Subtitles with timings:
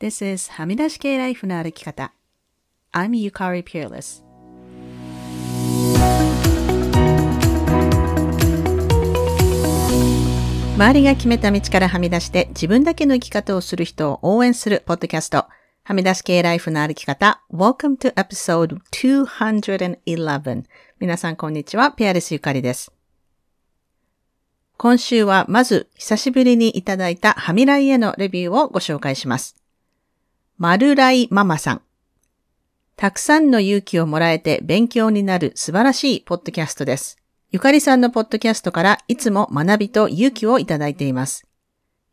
[0.00, 2.14] This is はみ出し系ライフの歩き方。
[2.90, 4.24] I'm Yukari Peerless.
[10.74, 15.44] 周りが決めた道からはみ出して自分だけの生き方をする人を応援するポッドキャスト。
[15.84, 17.42] はみ出し系ライフの歩き方。
[17.52, 20.64] Welcome to episode 211.
[20.98, 21.92] 皆さんこんにちは。
[21.92, 22.90] ペアレスゆかりです。
[24.78, 29.59] 今週はまず久しぶりにいただいたはみらいへのレビューをご紹介します。
[30.60, 31.82] まるらいママさん。
[32.94, 37.16] たくさんの勇気をもらえて勉強になる素晴らしいポッドキャストです。
[37.50, 41.46] ゆかりさんのポッドキャストからいつも学びと勇気をいただいています。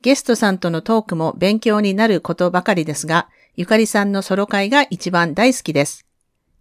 [0.02, 6.06] ゲストさんとのトークも勉強になることばかりですが、ゆかりさんのソロ会が一番大好きです。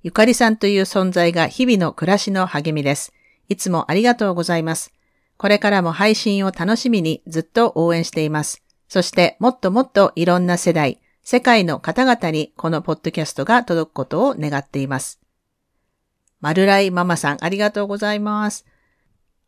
[0.03, 3.13] ゆかりさんという存在が日々の暮らしの励みです。
[3.49, 4.93] いつもありがとうございます。
[5.37, 8.65] これからも配信を楽しみにずっと応援しています。
[8.89, 15.21] そしてもっともっといろんな世代、世界の方々にこのポッドキャストが届くことを願っています。
[16.41, 18.65] マルライママさん、ありがとうございます。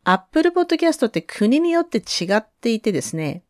[0.03, 3.43] Apple Podcast って国によって違っていてですね、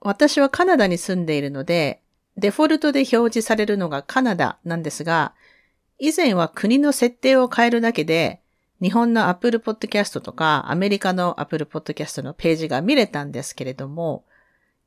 [0.00, 2.00] 私はカナダに住んでいるので、
[2.38, 5.34] デフォルトで表示されるのがカナダなんですが、
[5.98, 8.40] 以前は国の設定を変えるだけで、
[8.80, 14.24] 日本の Apple Podcast とかアメリカの Apple Podcast のページが見れたんですけれども、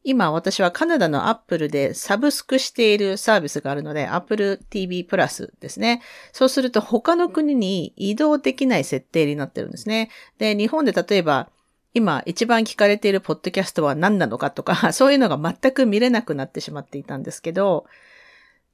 [0.08, 6.02] 今私はカナダのアップルでサブスクしているサービスがあるので、Apple TV プラスですね。
[6.32, 10.10] そうすると他の国に移動できない設定になってるんですね。
[10.38, 11.50] で、日本で例えば
[11.94, 17.86] 今一番聞かれているポッドキャストは何なのかとか、 そういうのが全く見れなくなってしまっていたんですけど、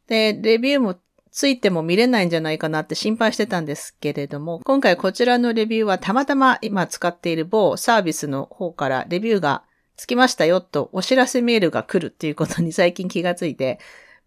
[0.06, 0.98] で、レビューも
[1.32, 9.64] ついても見れないんじゃないかなって心配してたんですけれども、今回こちらのレビューはたまたま今使っている某サービスの方からレビューが
[9.96, 13.80] つきましたよとお知らせメールが来るっていうことに最近気がついて、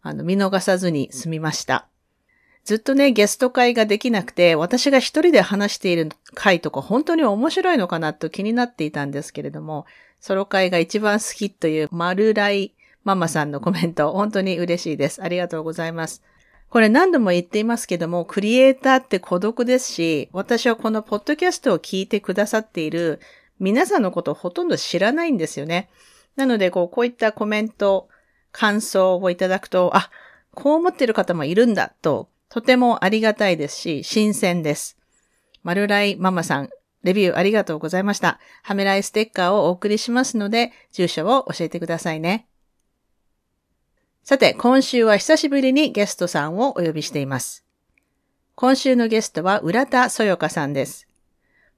[0.03, 1.89] あの、見逃さずに済みました。
[2.65, 9.87] ずっとね、ゲスト会ができなくて、私が一人で話している回とか本当に面白いのかなと気になっていたんですけれども、
[10.21, 15.23] ソロ会が一番好きという丸来ママさんのコメント、本当に嬉しいです。
[15.23, 16.23] ありがとうございます。
[16.69, 23.21] これ何度も言っていますけども、クリエイターって孤独ですし、私はこのポッドキャストを聞いてくださっている
[23.59, 25.89] 皆さんのことをほとんど知らないんですよね。
[26.37, 28.09] なので、こう、こういったコメント、
[28.53, 30.11] 感想をいただくと、あ、
[30.55, 34.97] こう思ってる方もいるんだと、とてもありがたいですし、新鮮です。
[35.63, 36.71] マルライママさん、
[37.03, 38.41] レビューありがとうございました。
[38.63, 42.47] ハメライステッカーをお送りしますので、住所を教えてくださいね。
[44.23, 47.65] さて、今週は久しぶりにゲストさんをお呼びしています。
[48.55, 51.07] 今週のゲストは浦田そよかさんです。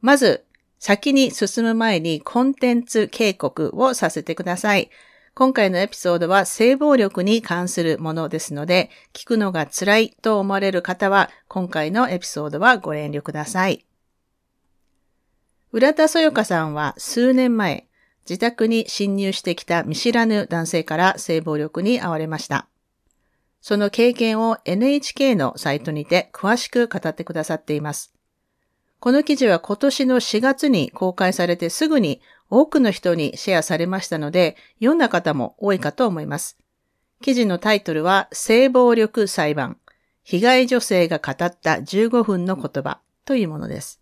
[0.01, 0.45] まず、
[0.79, 4.91] 先に進む前にコンテンツ警告をさせてください。
[5.35, 13.85] 今回のエピソードは性暴力に関するものですので、聞くのが辛いと思われる方は、今回のエピソードはご遠慮ください。
[15.71, 17.87] 浦田そよかさんは数年前、
[18.29, 22.67] 自宅に侵入してきた見知らぬ男性から性暴力に遭われました。
[23.61, 28.18] その経験を NHK のサイトにて詳しく語ってくださっています。
[29.01, 32.21] この記事は今年の4月に公開されてすぐに
[32.51, 36.59] 多くの人にシェアされましたので、読んだ方も多いかと思います。
[37.21, 39.77] 記事のタイトルは、性暴力裁判。
[40.23, 44.01] 被害女性が語った15分の言葉というものです。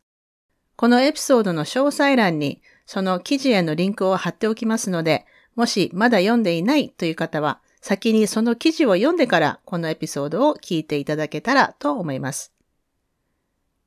[0.77, 12.56] このエピソードの詳細欄に、その記事へのリンクを貼っておきますので、もしまだ読んでいないという方は、先にその記事を読んでからこのエピソードを聞いていただけたらと思います。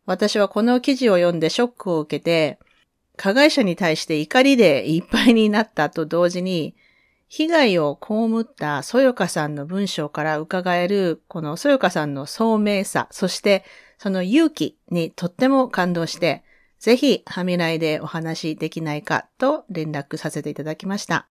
[0.10, 2.58] 私はこの記事を読んでショックを受けて、
[3.16, 6.76] 加害者に対して怒りでいっぱいになったと同時に、
[7.28, 13.64] 被害を被ったそよかさんの文章から伺える、このそよかさんの聡明さ、そして
[14.00, 16.44] その勇気にとっても感動して、
[16.80, 21.28] ぜひ、はみらいでお話できないかと連絡させていただきました。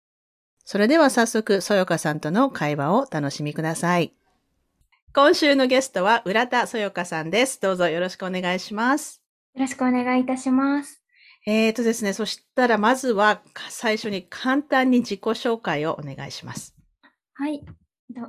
[0.65, 4.13] それでは早速、そよかさんとの会話を楽しみください。
[5.15, 7.61] 今週のゲストは浦田そよかさんです。
[7.61, 9.23] どうぞよろしくお願いします。
[9.55, 11.03] よろしくお願いいたします。
[11.47, 13.41] えーとですね、そしたらまずは
[13.71, 16.77] 最初に簡単に自己紹介をお願いします。
[17.35, 17.65] はい。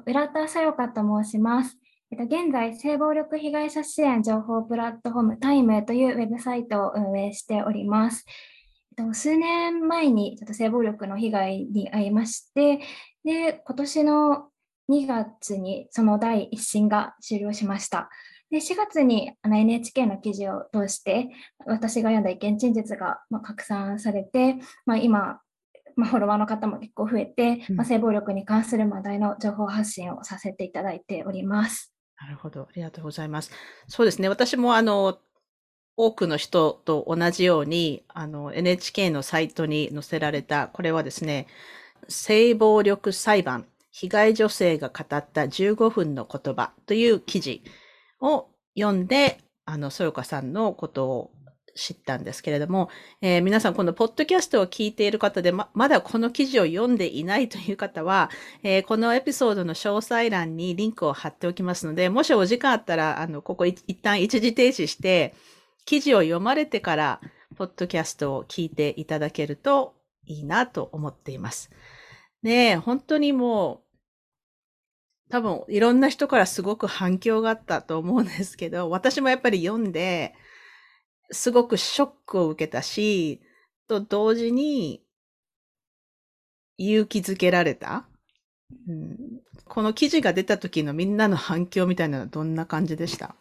[0.06, 1.78] 浦田そよかと申します。
[2.12, 8.26] 現在、性暴力被害者支援情報プラットフォームタイムというウェブサイトを運営しております。
[9.14, 12.80] 数年前にちょっと性暴力の被害に遭いまして、
[13.26, 14.48] で今年の
[14.90, 18.10] 2月にその第一審が終了しました。
[18.50, 21.30] で4月にあの NHK の記事を通して
[21.66, 24.56] 私が読んだ意見陳述がま拡散されて、
[24.88, 25.40] まあ、今、
[25.96, 31.94] まあ、フォロワーの方も結構増えて、うんまあ、性暴力に関する話題の情報発信をさせていただいております。
[32.20, 32.64] なるほど。
[32.64, 33.52] ありがとうございます。
[33.88, 34.28] そうですね。
[34.30, 35.20] 私もあの、
[35.96, 41.48] 多くの人と同じように、あの、NHK のサイトに載せられた、これはですね、
[42.08, 47.64] 性暴力裁判、被害女性が語った15分の言葉という記事
[48.22, 48.48] を
[48.78, 51.32] 読んで、あの、そよかさんのことを
[51.76, 52.90] 知ったんですけれども、
[53.22, 58.30] えー皆さん、このポッドキャストを聞いている方で、ま、まだこの記事を読んでいないという方は、
[58.64, 65.34] えーこのエピソードの詳細欄にリンクを貼っておきますので、もしお時間あったら、あの、ここ一旦一時停止して、
[65.86, 67.22] 記事を読まれてから、
[67.58, 69.96] ポッドキャストを聞いていただけると
[70.26, 71.72] いいなと思っています。
[72.44, 73.84] で、本当にも
[75.28, 80.34] う、多分いろんな人からすごく反響があったと思うんですけど、私もやっぱり読んで、
[81.32, 83.42] すごくショックを受けたし、
[83.88, 85.04] と同時に
[86.78, 88.08] 勇気づけられた。
[88.88, 89.18] うん、
[89.66, 93.36] この記事が出た時のみんなの反響みたいなのはどんな感じでした？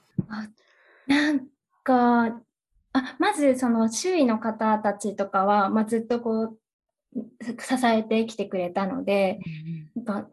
[1.07, 1.47] なん
[1.85, 2.41] か、
[2.93, 6.59] あまずその周囲の方たちとかは、まあ、ずっとこう
[7.15, 9.39] 支えてきてくれたので、
[9.97, 10.29] なんか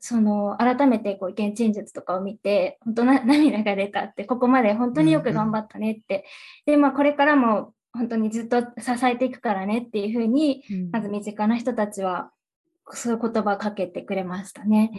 [0.00, 6.24] その改めてこう意見陳述とかを見て、本当な涙が出たって、ここまで本当によく頑張ったねって、
[6.66, 8.66] で、まあ、これからも本当にずっと支
[9.04, 10.62] えていくからねっていうふうに、
[10.92, 12.30] まず身近な人たちは
[12.92, 14.92] そういう言葉をかけてくれましたね。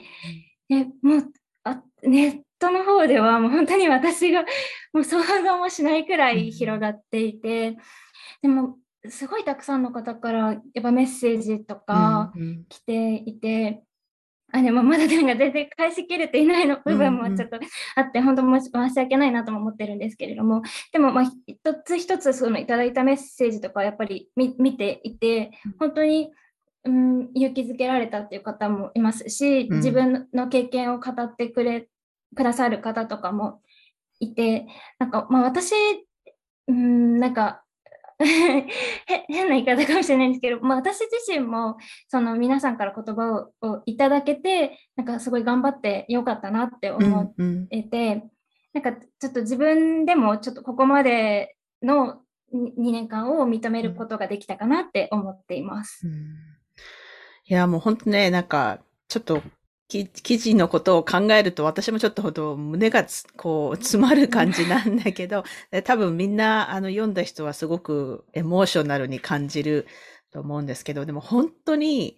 [0.68, 1.34] でもう
[1.64, 4.44] あネットの方ではもう本当に私が
[4.94, 7.78] もう想像もしないくらい広がっていて、
[8.42, 8.78] でも
[9.10, 12.66] すごいたくさんの方からやっぱメッセージとかうんうん。
[12.70, 13.84] 来ていて、
[14.52, 17.60] あでもまだなんか全然返しきれていないの部分もちょっと
[17.96, 26.32] あって、本当申し申し訳ないなとも思ってるんですけれども、でもまあ一つ一つそのいただいたメッセージとかやっぱり見見ていて、本当に、
[26.86, 29.78] うん、勇気づけられたっていう方もいますし、うん。
[29.78, 31.88] 自分の経験を語ってくれ
[32.36, 33.62] くださる方とかも
[34.20, 34.66] いて、
[34.98, 35.74] なんかまあ私、
[36.68, 37.69] うん、なんかへ
[39.28, 41.78] 変な言い方かもしれないんですけど、まあ、私自身も
[42.10, 48.24] その皆さんから言葉ををいただけてなんかすごい頑張ってよかったなって思っうんてて、
[48.74, 52.22] なんかちょっと自分でもちょっとここまでの
[52.54, 56.08] 2年間を認めることができたかなって思っています。
[56.08, 56.60] うん
[57.50, 59.44] いや、もう本当ね、なんか、ちょっと、き
[59.90, 69.88] 記事のことを考えると、私もちょっとほど胸がつ、こう、詰まる感じなんだけど、 で多分みんな、あの、読んだ人はすごくエモーショナルに感じる
[70.32, 72.18] と思うんですけど、でも本当に、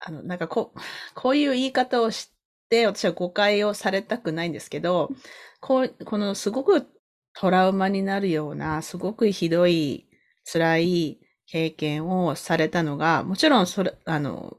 [0.00, 0.80] あの、なんかこう、
[1.14, 2.32] こういう言い方をし
[2.68, 5.10] て、私は誤解をされたくないんですけど、
[5.60, 6.86] こう、このすごく
[7.34, 10.08] トラウマになるような、すごくひどい、
[10.52, 14.56] 辛い経験をされたのが、もちろんそれ、あの、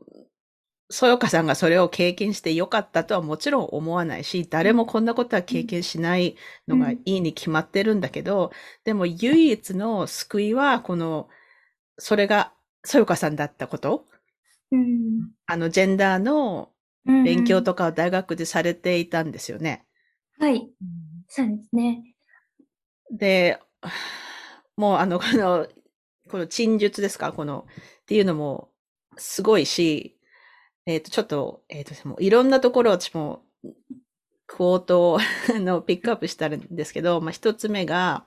[0.96, 6.38] そよかさんがそれを経験してよかったとはもちろん思わないし、誰もこんなことは経験しない
[6.70, 8.52] のがいいに決まってるんだけど、
[8.86, 11.28] でも唯一の救いは、この、
[11.98, 12.54] それが
[12.86, 14.06] そよかさんだったこと、
[14.72, 15.32] うん。
[15.46, 16.72] あの、ジェンダーの
[17.06, 19.86] 勉強とかを大学でされていたんですよね。
[20.40, 20.70] はい、
[21.28, 22.16] そうですね。
[23.12, 23.60] で、
[24.78, 25.68] もうあの、この、
[26.32, 27.34] この陳述ですか？
[27.34, 27.68] この、
[28.02, 28.70] っていうのも
[29.18, 30.15] すごいし、
[30.86, 33.44] えっ、と、ちょっと、えっ、と、もういろんなところ私も、
[34.48, 38.26] クォートをのピックアップしたんですけど、まあ、一つ目が、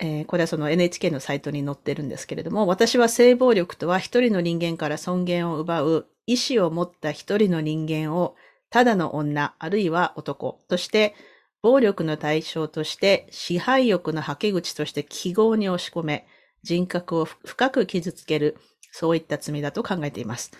[0.00, 8.36] えーこれはその NHK のサイトに載ってるんですけれども、私は性暴力とは一人の人間から尊厳を奪う意志を持った一人の人間を
[8.70, 11.14] ただの女、あるいは男として、
[11.62, 16.26] 暴力の対象として支配欲のはけ口として記号に押し込め、
[16.62, 18.56] 人格を深く傷つける、
[18.92, 20.52] そういった罪だと考えています。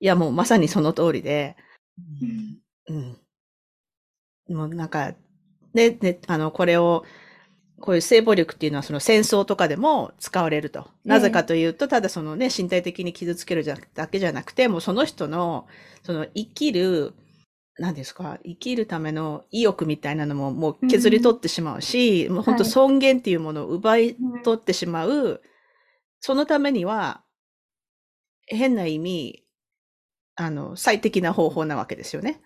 [0.00, 1.56] いや、もうまさにその通りで、
[2.88, 3.16] うん。
[4.48, 5.14] もうなんか、
[5.74, 7.04] で、で、あの、これを、
[7.80, 10.88] こういう性暴力っていうのはその戦争とかでも使われると。
[11.04, 15.66] なぜかというと、ただそのね、身体的に傷つけるじゃだけじゃなくて、もうその人の、
[16.02, 17.12] その生きる、
[17.78, 22.72] 何ですか、生きるための意欲みたいなのももう削り取ってしまうし、もう本当はい。
[22.72, 25.42] 尊厳っていうものを奪い取ってしまう、
[26.20, 27.22] そのためには、
[28.46, 29.45] 変な意味、
[30.36, 32.40] あの、最適な方法なわけですよね。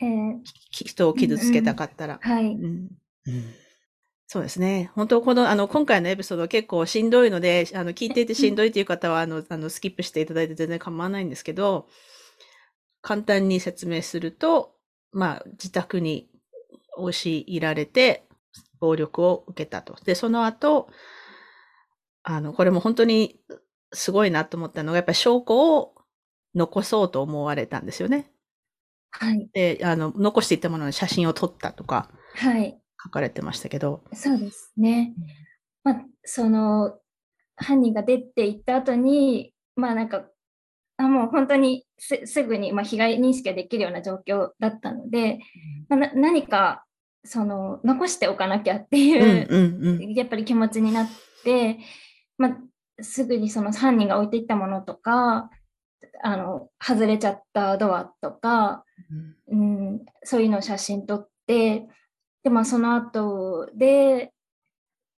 [0.00, 2.18] えーき人を傷つけたかったら。
[2.22, 2.46] はい。
[2.46, 2.88] うん
[4.26, 4.90] そうですね。
[4.94, 11.86] 本当、この、あの、今回のエピソードは結構しんどいので、あの、聞いていてしんどいという方は、あの、あの、スキップしていただいて全然構わないんですけど、
[13.02, 14.74] 簡単に説明すると、
[15.12, 16.30] まあ、自宅に
[16.96, 18.26] 押し入られて、
[18.80, 19.96] 暴力を受けたと。
[20.02, 20.88] で、その後、
[22.22, 23.38] あの、これも本当に
[23.92, 25.91] すごいなと思ったのが、やっぱり証拠を
[26.54, 28.30] 残そうと思われたんですよね。
[29.10, 29.48] はい。
[29.52, 32.78] で、あの、残していったものの写真を撮ったとかはい。
[33.02, 34.02] 書かれてましたけど。
[34.12, 35.14] そうですね。
[35.84, 36.98] まあ、その、
[37.56, 40.24] 犯人が出て行った後に、まあなんか、
[40.98, 45.38] あもう本当にすすぐに、まあ、被害認識ができるような状況だったので、
[45.88, 46.84] まあ、な何か
[47.24, 50.12] その残しておかなきゃってうんいう、うんうん。
[50.14, 51.08] やっぱり気持ちになっ
[51.44, 51.78] て、
[52.38, 52.56] まあ、
[53.02, 55.50] すぐにその犯人が置いていったものとか、
[56.22, 58.84] あの外れちゃったドアとか、
[59.48, 61.86] うん、そういうのを写真撮って、
[62.42, 64.32] で、まあ、その後で、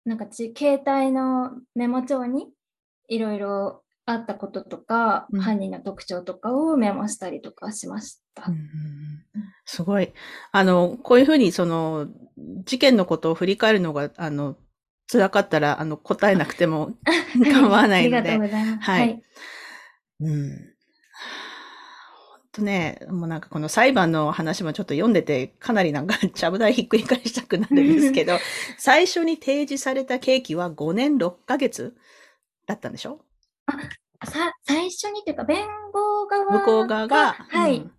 [0.05, 2.49] なんかち携帯のメモ帳に
[3.09, 8.45] いろいろあったこととか、うん犯人の特徴とかをメモしたりとかしました。
[8.49, 8.63] うんうんうん
[9.65, 10.13] すごい。
[10.51, 12.09] あの、こういうふうに、その、
[12.65, 14.57] 事件のことを振り返るのが、あの、
[15.11, 16.93] 辛かったら、あの、答えなくても
[17.53, 18.91] 構わないのでありがとうございます。
[18.91, 19.23] はい
[20.21, 20.72] うん。
[22.55, 28.39] 本当ね、もうなんかこの裁判の話もちょっと読んでて、かなりなんか ちゃぶ台ひっくり返したくなるんですけど、
[28.79, 31.97] 最初に提示された刑期は5年6ヶ月
[32.67, 33.21] だったんでしょ？
[34.25, 37.33] さ最初にというか、弁護側向こう側が。
[37.33, 37.93] はい、うん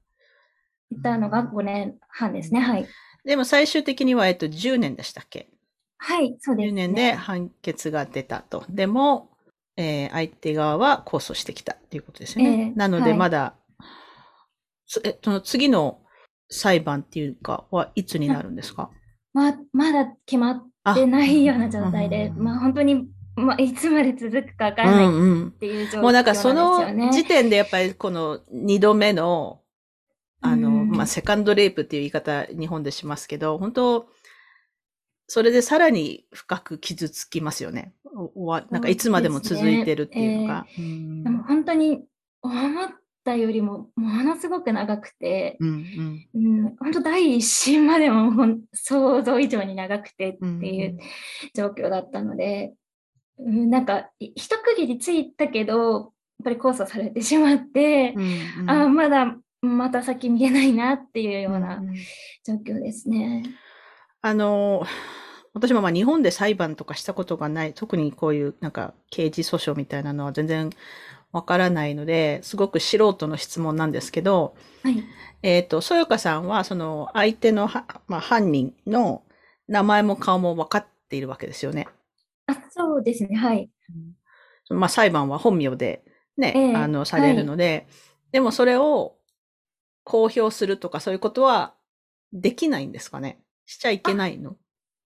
[0.92, 2.60] 言ったのが5年半ですね。
[2.60, 2.88] はい。
[3.26, 5.50] でも最終的には、えっと、10年でしたっけ？
[5.98, 6.88] はい、そうです、10ね。
[6.90, 8.64] 年で判決が出たと。
[8.70, 9.32] でも、
[9.76, 12.52] えー相手側は控訴してきたっていうことですよね。
[12.52, 13.63] ええなのはいでまだ、つ
[15.04, 16.02] えその次の
[16.50, 18.90] 裁判っていうかはいつになるんですか？
[19.34, 25.52] ままだ決まってないような状態で、うんまあ本当に、まあ、いつまで続くかわかうらないっ。
[25.52, 27.06] ていう状況もうなんかそなんですよね。
[27.08, 29.62] の時点でやっぱりこの二度目の、
[30.42, 34.08] あの、うんまあ、セカンドレイプっていう言い方日本でしますけど、本当
[35.28, 37.94] それでさらに深く傷つきますよね。
[38.70, 40.68] なんかいつまでも続いてるっていうのが。
[40.78, 42.04] うんでも本当に
[42.42, 42.90] 思っ
[43.24, 45.70] たよりもものすごく長くて、うん
[46.34, 46.64] うん。
[46.64, 50.98] うん、本当第一審までも想像以上に長くてってうんいう
[51.56, 52.74] 状況だったので、
[53.40, 56.10] うん、なんかい一区切りついたけど、やっ
[56.44, 58.70] ぱり控訴されてしまって、うんうん。
[58.70, 61.96] あまだまた先見えないなっていうようなうんうん。
[62.44, 63.44] 状況ですね。
[64.22, 64.86] あの、
[65.54, 70.70] 私もまあ日本で裁判とかしたことがない、特にこういうなんか刑事訴訟みたいなのは全然
[71.34, 75.04] わからないので、すごく素人の質問なんですけど、はい。
[75.42, 79.24] えっ、と、そよかさんはその相手のは、まあ、犯人の
[79.68, 81.88] 名前も顔も分かっているわけですよね。
[82.48, 83.36] あそうですね。
[83.36, 83.70] はい。
[84.70, 86.04] まあ裁判は本名で
[86.38, 87.88] ね、ええあの、されるので、
[88.32, 89.18] でもそれを
[90.04, 91.74] 公表するとかそういうことは
[92.32, 93.40] できないんですかね？
[93.66, 94.56] しちゃいけないの？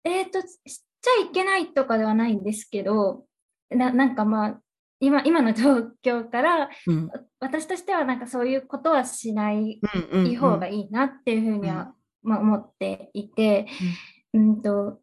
[0.04, 3.24] えっ、と、ししちゃいけないとかではないんですけど、
[3.70, 4.62] ななんかまあ、
[5.00, 7.10] 今今の状況から、うん。
[7.40, 9.80] 私としてはなんかそういうことはしない
[10.12, 10.36] うんうんうん。
[10.36, 13.68] 方がいいなっていうふうには、まあ、思っていて、
[14.34, 14.62] うん。
[14.62, 15.00] と、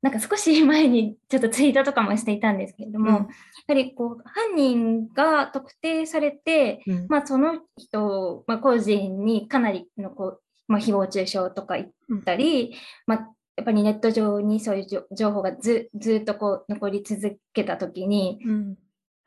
[0.00, 3.14] なんか少し前にちょっとツイートとかもしていたんですけれども、うん。
[3.16, 3.20] や
[3.68, 7.06] はりこう犯人が特定されて、うん。
[7.08, 12.74] まあ、その人、まあ、個人にかなりのこう、まあ、誹謗中傷とか言ったり、
[13.06, 18.40] まあ、やっぱりネット上にそういう情報がずずっとこう残り続けたときに、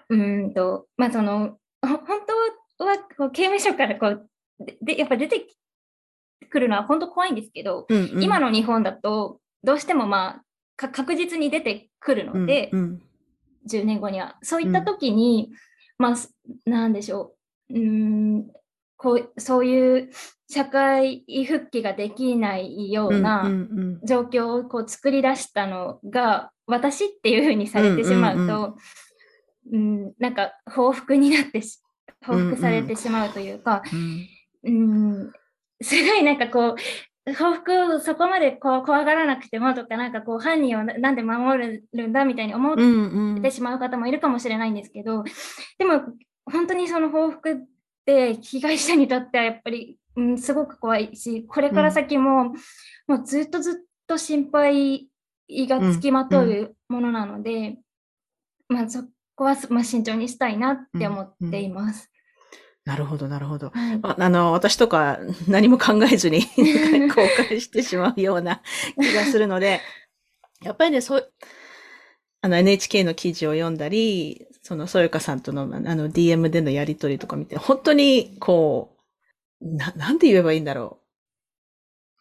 [0.09, 2.21] うんと、まあその、ほ 本
[2.77, 5.47] 当はこう刑務所からこう、ででやっぱ出て
[6.49, 8.23] くるのは本当怖いんですけど、うんうん。
[8.23, 10.43] 今の日本だとどうしてもまあ
[10.77, 13.01] か確実に出てくるので、うんうん。
[13.67, 14.37] 10年後には。
[14.43, 15.51] そういった時に、
[15.97, 16.35] まあ、す
[16.65, 17.35] なんでしょ
[17.69, 17.73] う。
[17.73, 18.47] うーん
[18.97, 20.09] こうそういう
[20.47, 23.99] 社会復帰ができないよううんなうん。
[24.03, 28.77] 状況をこう作り出したのが私っていうふうにされてしまうと、
[29.71, 31.79] うんなんか報復になってし
[32.25, 34.27] 報復されてしまうというか、うん。
[34.63, 34.69] う
[35.27, 35.31] ん、
[35.81, 36.75] すごいなんかこ
[37.27, 45.23] う、報復をそこまでこう怖がらなくてもとか、なんかこう犯人をななんで守るんだみたいに思っうんうんてしまう方もいるかもしれないんですけど、
[45.77, 46.01] でも
[46.45, 47.55] 本当にその報復っ
[48.05, 52.53] て被害者にとってはやっぱり、うん、すごく怖いし、これから先も、
[53.07, 53.75] もうずっとずっ
[54.07, 55.07] と心配
[55.49, 57.77] がつきまとうものなので、
[58.67, 59.03] まあそ
[59.35, 62.09] こは、まあ、慎重にしたいなって思っています。
[62.85, 63.71] なるほど、なるほど。
[63.71, 66.45] はいああの、私とか何も考えずに
[67.09, 68.61] 公開してしまうような
[68.95, 69.81] 気がするので、
[70.61, 71.33] やっぱりね、そう、
[72.41, 78.95] あの NHK の記事を読んだり、その、そよかさんとのあの DM でのやりとりとか見て、本当にこ
[79.61, 80.99] う、な、なんて言えばいいんだろ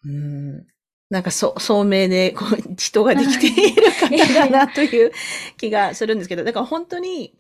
[0.05, 0.09] う。
[0.09, 0.67] うん。
[1.15, 5.13] なんかそ、聡明で、こう、 人ができている方だなという
[5.57, 7.37] 気がするんですけど、だから本当に、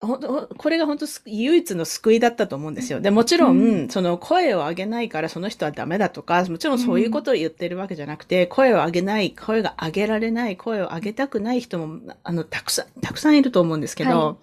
[0.00, 3.00] 本当これが本当唯一の救いだったと思うんですよ。
[3.00, 14.36] で、もちろん、うん、その声を上げないからその人はダメだとか、もちろんそういうことを言ってるわけじゃなくて、うん、声を上げない、声が上げられない、声を上げたくない人も、あの、たくさん、たくさんいると思うんですけど、は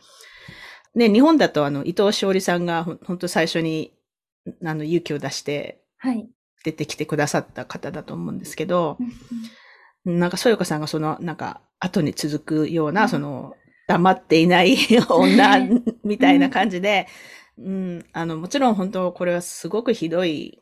[0.95, 3.93] い、ね、日本だとあの、伊藤詩織さんが本当最初に、
[4.65, 5.83] あの、勇気を出して、
[6.63, 8.97] 出てきてくださった方だと思うんですけど、は
[10.05, 13.55] い、なんか、そよかさんがその、なんか、後に続くような、その、
[13.87, 14.77] 黙っていない
[15.09, 15.57] 女
[16.03, 17.07] みたいな感じで、
[17.57, 20.61] うん、あの、もちろん本当これはすごくひどい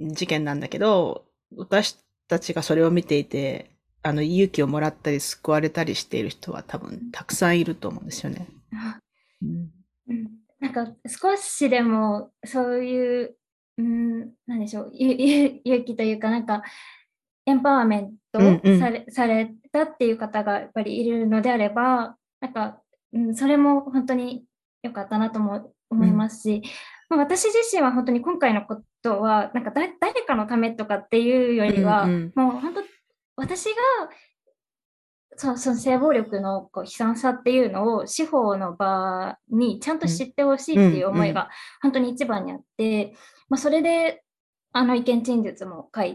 [0.00, 1.26] 事件なんだけど、
[1.56, 1.98] 私
[2.28, 3.70] たちがそれを見ていて、
[4.02, 8.48] あの、勇気をもらったり救われたりしている人は多分たくさんいると思うんですよね。
[9.42, 9.70] うん、
[10.08, 13.36] うん、なんか少しでもそういう、
[13.80, 16.62] うん、なんでしょう、 勇気というかなんか、
[17.46, 22.80] エンパワーメントされうんうん、されたっていう方がやっぱりいるのであれば、なんか、
[23.12, 24.44] うん、それも本当に
[24.82, 26.62] 良かったなとも思いますし、
[27.10, 29.88] うん、まあ、私自身は本当に今回のことは、なんか誰
[30.26, 32.82] かのためとかっていうよりは、うんうん、もう本当、
[33.36, 33.72] 私が
[35.36, 41.48] そその性暴力のこう悲惨さっていうのを司法の場にちゃんと知ってほしいっていう思いが
[41.80, 43.14] 本当に一番にあって、
[43.50, 44.22] まあ、それで
[44.72, 46.14] あの意見陳述も書い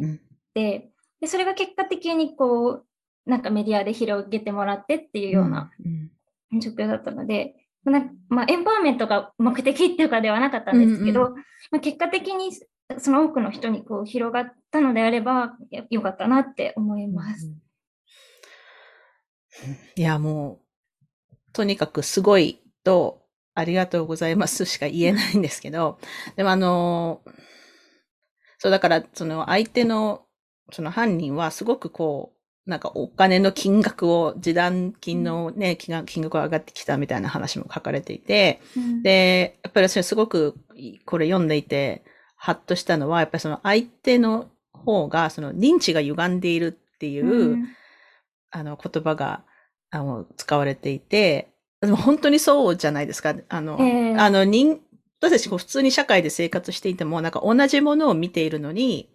[0.54, 0.90] て、
[1.22, 2.86] でそれが結果的にこう
[3.26, 5.70] なんかメディアで広げてもらってっていうような
[6.60, 11.36] 状況だったので、なんまあ、エンパワーメントが目的っていうかではなかったんですけど、うんうん、
[11.72, 12.52] まあ、結果的に
[12.98, 15.54] その多くの人にこう広がったのであれば
[15.90, 17.52] よかったなって思います。
[19.96, 20.60] いや、も
[21.32, 23.25] う、とにかくすごいと、
[23.56, 25.98] ありがとうございます しか言えないんですけど、
[26.36, 27.22] でもあの、
[28.60, 30.26] そうだから、その相手の、
[30.72, 40.56] その犯人はすごくこう、なんかお金の金額を、示談金のね、金額が上がってきたみたいな話も書かれていて、うん、で、やっぱり私はすごく
[41.06, 42.04] これ読んでいて、
[42.36, 47.70] ハッとしたのは、やっぱりその相手の方が、その認知が歪んでいるっていう、うん、
[48.52, 49.44] あの言葉が
[49.92, 51.55] あの使われていて、
[51.86, 53.36] でも本当にそうじゃないですか。
[53.50, 54.80] あの、えー、あの人、
[55.22, 59.10] 私たち普通に社会で生活していても、なんか同じものを見ているのに、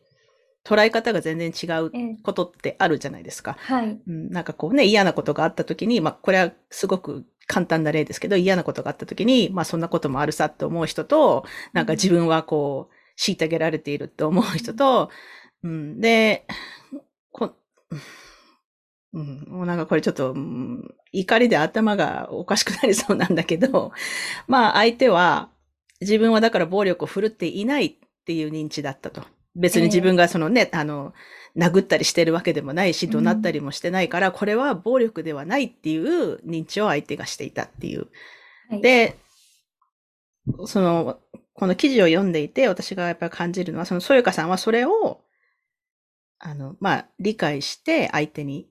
[0.64, 1.90] 捉え方が全然違う
[2.22, 3.56] ことってあるじゃないですか。
[3.60, 4.30] はい、うん。
[4.30, 15.10] なんかこうね、嫌なことがあった時に、まあこれはすごく簡単な例ですけど、嫌なことがあった時に、まあそんなこともあるさって思う人と、なんか自分はこう、虐げられているって思う人と、
[15.62, 16.46] うん、で、
[17.32, 17.54] こ
[19.12, 23.92] うん、もうなんかこれちょっと、うん、怒りで頭がおかしくなりそうなんだけど、
[24.46, 25.50] まあ相手は
[26.00, 27.94] 自分はだから暴力を振るっていないっ
[28.24, 29.22] ていう認知だったと。
[29.56, 31.12] 別に自分がそのね、えー、あの、
[31.56, 38.06] 殴ったりしてるわけでもないし、怒鳴ったりもしてないから、うん、これは暴力ではないっていう認知を相手がしていたっていう。
[38.68, 39.18] はい、で、
[40.66, 41.18] その、
[41.54, 45.20] この記事を読んでいて、私がやっぱり感じるのは、その、そよかさんはそれを、
[46.38, 48.69] あの、まあ、理解して相手に、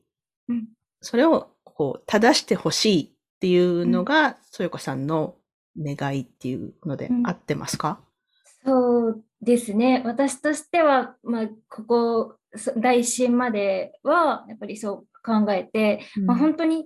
[0.49, 0.67] うん、
[1.01, 3.09] それを、こう、正してほしいっ
[3.39, 5.35] ていうのが、そよかさんの
[5.77, 8.01] 願いっていうので、合ってますか、
[8.65, 10.01] そうですね。
[10.05, 12.35] 私としては、まあ、ここ、
[12.75, 16.85] 来週までは、やっぱりそう考えて、うん、まあ、本当に、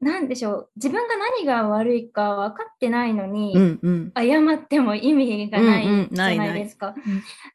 [0.00, 6.94] なんでしょう、自分が何が悪いか分かってないのに、うんうん、謝っても意味がないじゃないですか。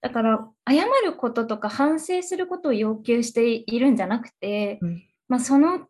[0.02, 5.88] だから、謝ることとか反省することを要求しているんじゃなくて、うん、まあ、その、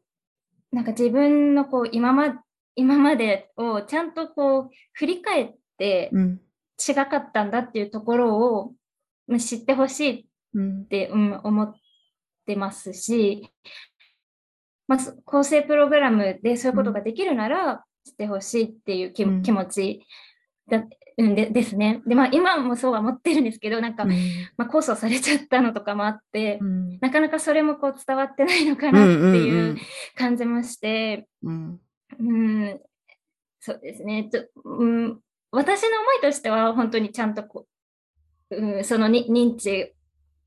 [0.72, 2.44] なんか自分のこう今ま
[2.76, 6.42] 今までをちゃんとこう振り返って、うん。
[6.80, 8.74] 違かったんだっていうところを
[9.38, 10.26] 知ってほし
[10.56, 11.74] いって、うん、思っ
[12.46, 13.50] てますし、
[14.88, 20.06] まあ、構成プログラムでそういうことができるなら、知ってほしいっていう気,、気持ち
[20.70, 20.84] だ、
[21.20, 22.02] うんでですね。
[22.08, 24.12] で、まあ今もそうは思ってるんですけど、なんか、うん、
[24.58, 29.78] まあ控訴されちゃったのとかもあって、うん、なかなかそれもこう伝わってないのかなっていう
[30.16, 31.80] 感じもして、うん、
[32.20, 32.80] うん、
[33.60, 34.30] そうですね。
[34.32, 35.20] ちょうん、
[35.52, 37.68] 私の思いとしては本当にちゃんとこ
[38.52, 39.94] う、うん、その認知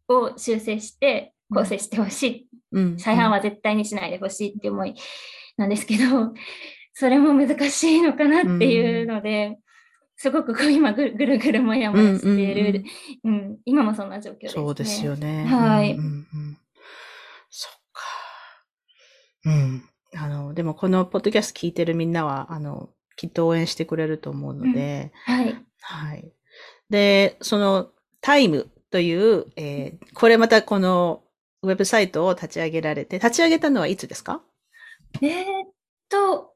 [0.09, 4.95] を修正して構成してほしい、うん、再犯は絶対にしないでほしいって思い
[5.57, 6.33] なんですけど、
[6.95, 9.59] それも難しいのかなっていうので、うん、
[10.17, 12.85] すごくこう今ぐるぐるもやもやしている、
[13.25, 15.45] うん、うん、今もそんな状況です、ね、そうですよね。
[15.47, 15.93] はい。
[15.93, 16.59] うんうんうん、
[17.51, 18.03] そっか。
[19.47, 19.85] うん。
[20.15, 25.57] あの、でもこのポッドキャスト聞いてるみんなは、あの、きっと応援してくれると思うので、うん、はい。
[25.81, 26.33] はい。
[26.91, 31.23] で、そのタイムという、えー、これまたこの
[31.63, 34.43] ウェブサイトを立ち上げられて、立ち上げたのはいつですか？
[35.21, 35.71] えー、っ
[36.09, 36.52] と、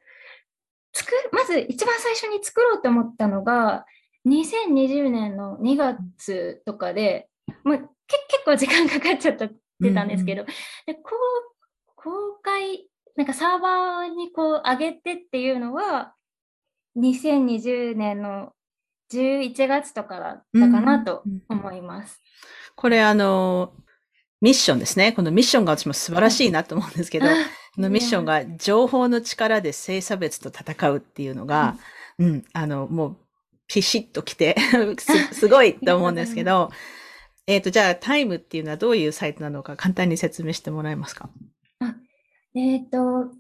[0.97, 3.85] 作る、まず一番最初に作ろうと思ったのが、
[4.27, 7.29] 2020年の2月とかで、
[7.65, 7.85] まあ、け
[8.29, 9.49] 結構時間かかっちゃったっ
[9.83, 10.45] てたんですけど、
[10.87, 16.15] でこう公開、なんかサーバーにこう上げてっていうのは、
[16.97, 18.53] 2020年の
[19.13, 22.21] 11月とかだったかなと思います。
[22.75, 23.75] これあの、
[24.41, 25.13] ミッションですね。
[25.13, 27.27] このミッションが私も素晴らしいなと思うんですけど、
[27.77, 31.77] のミッションが情報の力で性差別と戦うっていうのが、
[32.19, 33.17] うん、あの、もう、
[33.69, 34.57] ピシッときて
[34.99, 36.71] す、 すごいと思うんですけど、
[37.47, 41.29] えっ、と、じゃあ、タイムっていうのはどういうサイトなのか簡単に説明してもらえますか？
[42.55, 43.31] えっ、と、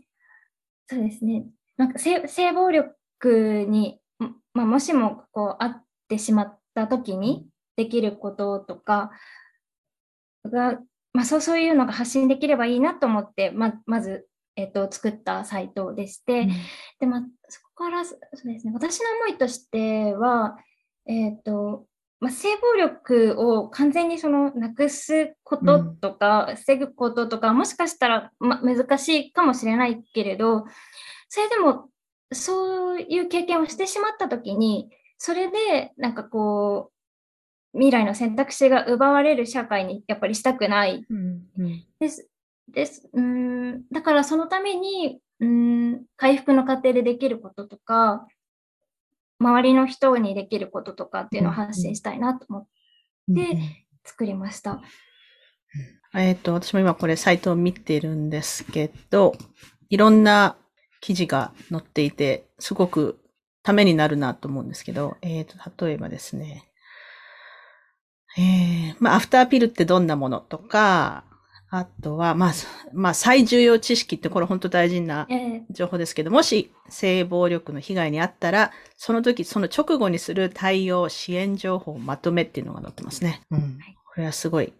[0.89, 1.47] そうですね。
[1.77, 5.73] なんか性性暴力に、んまあ、もしもこう会っ
[6.09, 9.11] てしまった時にできることとか
[10.45, 10.79] が、
[11.17, 16.47] まあ、そうそういうのが発信できればいいなと思って、ままず、えっと作ったサイトでして、
[17.01, 20.59] で、まあ、そこから、そそうですね、私の思いとしては、
[21.07, 21.87] えっ、と、
[22.21, 30.67] まあ、性暴力を完全にそのなくすこととか、防ぐこととか、もしかしたら、ま、難しいかもしれないけれど、
[31.31, 31.89] それでも、
[32.31, 36.96] そういう経験をしてしまったときに、それで、なんかこう、
[37.77, 41.05] 未来の選択肢が奪われる社会にやっぱりしたくない
[42.01, 42.29] です。
[42.73, 43.09] です。
[43.13, 48.27] うーん、だからそのために、うーん、回復の過程でできることとか、
[49.39, 52.67] 周りの人にできることとかっていうのを発信したいなと思っ
[53.35, 53.59] て
[54.05, 54.81] 作りました。
[56.15, 59.35] えっ、と、私も今これサイトを見てるんですけど、
[59.91, 60.57] いろんな
[61.03, 63.21] 記事が載っていて、すごく
[63.63, 66.65] ためになるなと思うんですけど、えっ、と、例えばですね、
[68.39, 71.25] えー、まあ、アフターピルってどんなものとか、
[71.69, 72.53] あとは、まあ、
[72.93, 83.43] まあ、最重要知識ってこれ本当大事なええ情報ですけど、もし性暴力の被害にあったら、その時、その直後にする対応、支援情報まとめっていうのが載ってますね。
[83.51, 83.79] うん。
[84.05, 84.73] これはすごい。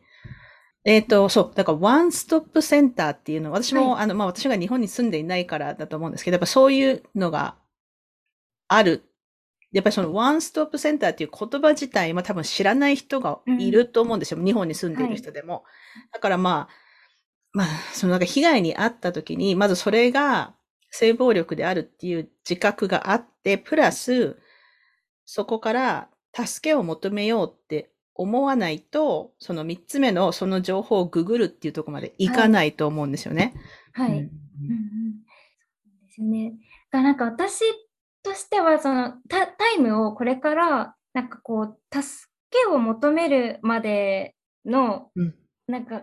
[0.85, 1.53] えっ、と、そう。
[1.53, 7.57] だから、ワンストップセンターっていうのは、私も、はあの、まあ、私が日本に住んでいないからだと思うんですけど、やっぱそういうのが
[8.69, 9.03] ある。
[9.77, 14.43] やっぱりそのワンストップセンターっていう言葉自体、まあ多分知らない人がいると思うんですよ。
[14.43, 15.65] 日本に住んでいる人でも。
[16.15, 16.75] だからまあ、
[17.53, 20.55] まあ、そのなんか被害に遭った時に、まずそれが
[20.91, 24.39] 性暴力であるっていう自覚があって、プラス、
[25.27, 33.53] そこから助けを求めようって思わないと、その三つ目のその情報をググるっていうところまでいかないと思うんですよね。
[33.93, 34.11] はい。
[34.11, 34.31] うんうんうん
[35.85, 36.55] そうですよね。
[36.91, 37.63] だからなんか私
[38.27, 44.35] としてはそのタタイムをこれからなんかこう助けを求めるまで
[44.65, 45.35] の、うん。
[45.69, 46.03] なんか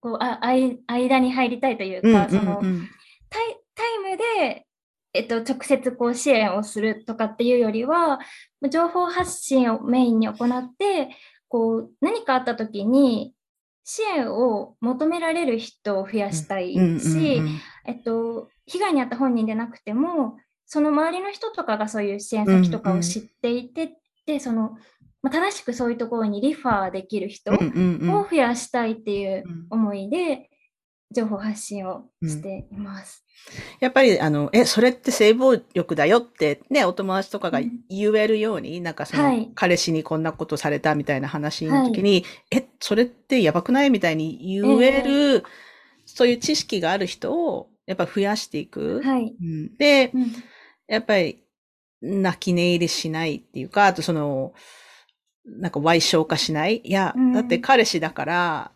[0.00, 4.66] こうああい間に入りたいといううんか、そのタイタイムで、
[5.14, 8.18] えっと、直接こう支援をするとかっていうよりは
[8.70, 11.10] 情報発信をメインに行って
[11.48, 13.34] こう何かあった時に
[13.84, 17.40] 支援を求められる人を増やしたいし、
[17.86, 24.76] えっと、被害に遭った本人でなくても、その周りの人とかがそういう支援先とかを知っていて、で、その、
[25.22, 28.30] まあ、正しくそういうところにリファーできる人をうんうんうん。
[28.30, 29.66] 増やしたいっていううん。
[29.70, 30.50] 思いで、
[31.12, 33.24] 情報発信をしています。
[33.78, 37.70] やっぱり、あの、え、それって性暴力だよってね、お友達とかがうん。
[37.88, 39.52] 言えるように、なんかその、はい。
[39.54, 45.44] 彼氏にこんなことされたみたいな話の時に、え、それってやばくないみたいに言える、
[46.06, 49.00] そういう知識がある人を、やっぱ増やしていく。
[49.04, 49.36] はい。
[49.40, 49.76] うん。
[49.76, 50.32] で、うん
[50.88, 51.42] やっぱり、
[52.02, 54.52] 泣き寝入りしないっていうか、あとその、
[55.44, 56.80] なんか歪償化しない？
[56.84, 58.72] いや、うんだって彼氏だから、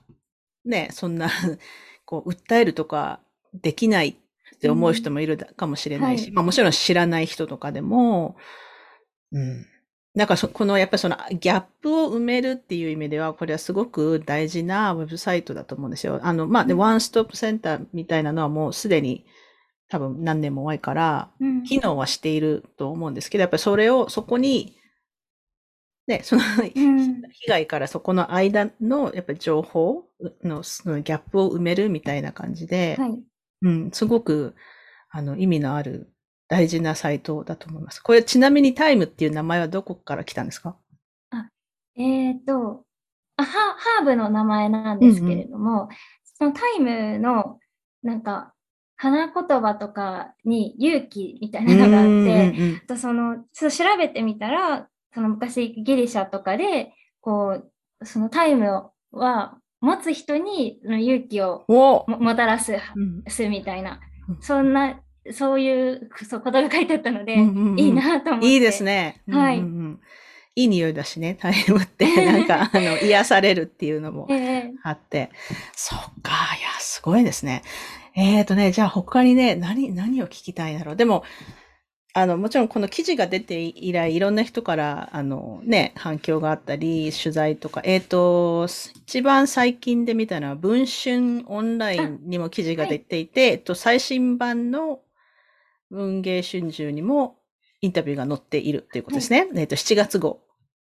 [0.65, 1.31] ね、そんな、
[2.05, 3.21] こう、訴えるとか
[3.55, 8.37] できないって思う人もいるかもしれないし、はいまあもちろん知らない人とかでも、
[9.33, 9.67] うん。
[10.15, 16.19] なんかそ、この、やっぱりそのギャップを埋めるっていう意味では、これはすごく大事なウェブサイトだと思うんですよ。
[16.23, 19.25] あの、まあ、で、うんワンストップセンターみたいなのはもうすでに
[19.91, 24.77] 多分何年も前から、うん機能はしていると思うんですけど、やっぱりそれを、そこに、
[26.07, 30.05] ね、その、うん被害からそこの間の、やっぱり情報
[30.43, 33.23] の、そのギャップを埋めるみたいな感じで、はい。
[33.63, 34.55] うん、すごく、
[35.11, 36.11] あの、意味のある
[36.49, 38.01] 大事なサイトだと思います。
[38.01, 40.77] これ、ちなみにタイムっていう名前はどこから来たんですか？
[41.97, 42.85] えっ、と
[43.37, 45.89] あハ、ハーブの名前なんですけれども、
[46.39, 47.59] そのタイムの、
[48.03, 48.55] なんか、
[49.01, 52.07] 花言葉とかに勇気みたいなのがあっ
[52.53, 57.63] て、あとその、調べてみたら、その昔ギリシャとかで、こ
[58.01, 63.25] う、そのタイムは持つ人に勇気をももたらす、うん。
[63.27, 64.01] すみたいな。
[64.29, 65.01] うん、そんな
[65.33, 67.37] そういうそうことが書いてあったので、
[67.83, 68.49] いいなと思って。
[68.49, 69.23] いいですね。
[69.31, 69.71] はいうんうん。
[69.71, 70.01] うん
[70.57, 74.73] いい匂いだしね、タイムって、 なんか、あの、癒されるっていうのもええ。
[74.83, 75.31] あって。
[75.75, 77.63] そっか、いや、すごいですね。
[78.17, 80.97] えーとね、じゃあ他にね、何、何を聞きたいんだろう。
[80.97, 81.25] でも、
[82.13, 95.01] あの、もちろんこの記事が出て以来、いろんな人から、あの、ね、反響があったり、取材とか、えーと、一番最近で見たのは、文春オンラインにも記事が出ていて、えっと、最新版の
[95.91, 97.39] 文芸春秋にも
[97.81, 99.49] インタビューが載っているということですね。
[99.55, 100.41] えっと、7月号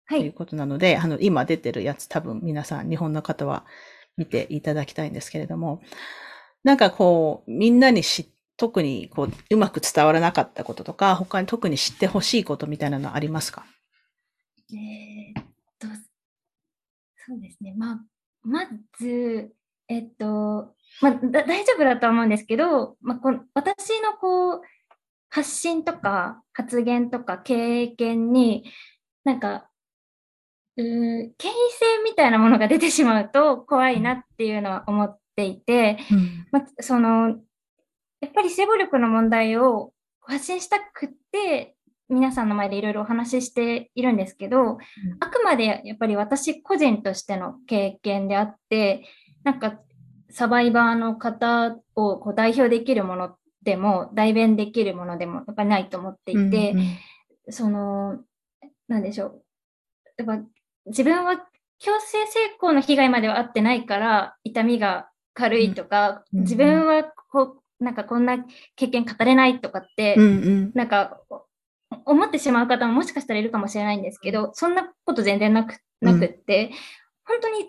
[0.07, 0.21] はい。
[0.21, 3.65] ということなので、あの、今出てるやつ多分皆さん、日本の方は
[4.17, 5.81] 見ていただきたいんですけれども、
[6.65, 13.65] なんかこう、みんなにし、特にこう、うまく伝わらなかったこととか、他に特に知ってほしいことみたいなのありますか？
[14.73, 15.45] えーっ
[15.79, 15.87] と、
[17.27, 17.75] そうですね。
[17.77, 18.01] まあ、
[18.43, 18.67] ま
[18.99, 19.53] ず、
[19.89, 24.63] えっと、まあ、大丈夫だと思うんですけど、まあ、この私のこう、
[25.29, 28.65] 発信とか発言とか経験に、
[29.23, 29.69] なんか、
[30.77, 35.99] うー権威性みたいなものが出てしまうと怖いなっていうのは思っていて、
[36.51, 37.39] まあ、その、
[38.21, 41.75] やっぱり性暴力の問題を発信したくって、
[42.09, 44.79] 皆さんの前でいろいろお話ししているんですけど、
[45.21, 49.05] あくまでやっぱり私個人としての経験であって、
[49.45, 49.81] なんか
[50.31, 56.41] サバイバーの方をこう代表できるものでも、代弁できるものでもやっぱりないと思っていて、
[56.73, 56.97] うんうん。
[57.51, 58.19] その、
[58.89, 59.43] なんでしょう。
[60.17, 60.45] やっぱ
[60.87, 61.37] 自分は
[61.79, 68.39] 強制性交の被害まではあってないから、痛みが軽いとか、うん自分はこう、なんかこんな
[68.75, 70.73] 経験語れないとかって、うんうん。
[70.75, 71.21] なんか
[72.05, 76.71] 思ってしまう方ももしかしたらいるかもしれないんですけど、そんなこと全然なくなくって、
[77.25, 77.69] 本当に、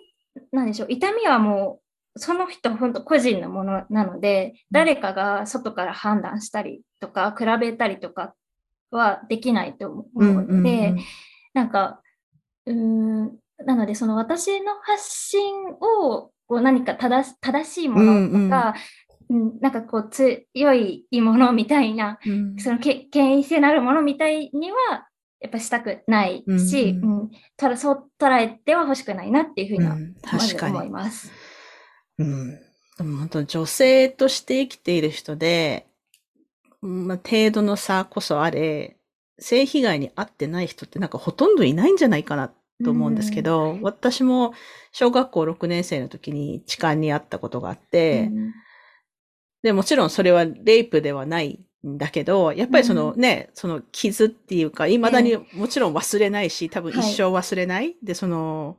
[0.50, 1.80] なんでしょう、痛みはも
[2.16, 8.34] う、その人本当個人のものなので、誰かが外から判断したりとか、比べたりとか
[8.90, 10.98] はできないと思うので、うんうんうん。
[11.52, 12.00] なんか、
[12.66, 18.74] うーん、なので、その私の発信をこう何か正しいものとか、
[19.30, 25.06] うんなんかこう強いものみたいな、うんそのけ権威性のあるものみたいには、
[25.38, 31.30] やっぱしたくないし、ううんんただそう捉えては欲しくないなっていうふうには、うん確かに思います。
[32.18, 32.58] うん。
[32.96, 35.86] でも本当女性として生きている人で、
[36.82, 38.96] うんまあ、程度の差こそあれ、
[39.38, 42.50] 性被害に遭ってない人ってなんかほとんどいないんじゃないかな
[42.84, 44.52] と思うんですけど、私も
[44.92, 48.52] 小学校6年生の時に痴漢に遭ったことがあって、うん
[49.62, 57.96] で、もちろんそれはレイプではないんだけど、やっぱりそのね、その傷っていうか、未だにもちろん忘れないし、多分一生忘れない。
[58.02, 58.76] で、その、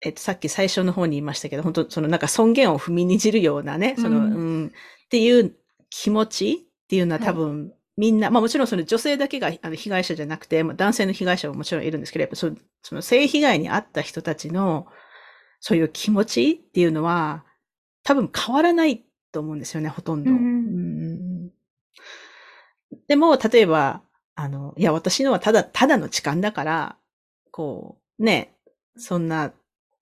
[0.00, 4.70] えっと、さっき最初の方に言いましたけど、本当そのなんか尊厳を踏みにじるようなね、その、ううんん、っ
[5.10, 5.54] ていう
[5.90, 6.52] 気持ち
[6.84, 12.48] っていうのははい多分、みんな、まあもちろんその女性だけがあの被害者じゃなくて、まあ、男性の被害者ももちろんいるんですけど、やっぱそ
[12.82, 14.86] その性被害に遭った人たちの、
[15.58, 17.44] そういう気持ちっていうのは、
[18.04, 20.30] 多分変わらないと思うんですよね、ほとんど。
[20.30, 21.50] うんうん
[23.08, 24.00] でも、例えば、
[24.34, 26.96] あの、いや、私のはただ、ただの痴漢だから、
[27.50, 28.54] こう、ね、
[28.96, 29.52] そんな、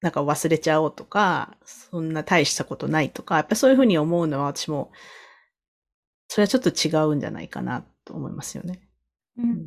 [0.00, 4.92] なんか忘れちゃおうとか、そんな大したことないとか、やっぱりそういうふうに思うのは私も、
[6.28, 8.80] それはちょっと違うんじゃないかなと思いますよね。
[9.38, 9.50] うん。
[9.50, 9.66] うん。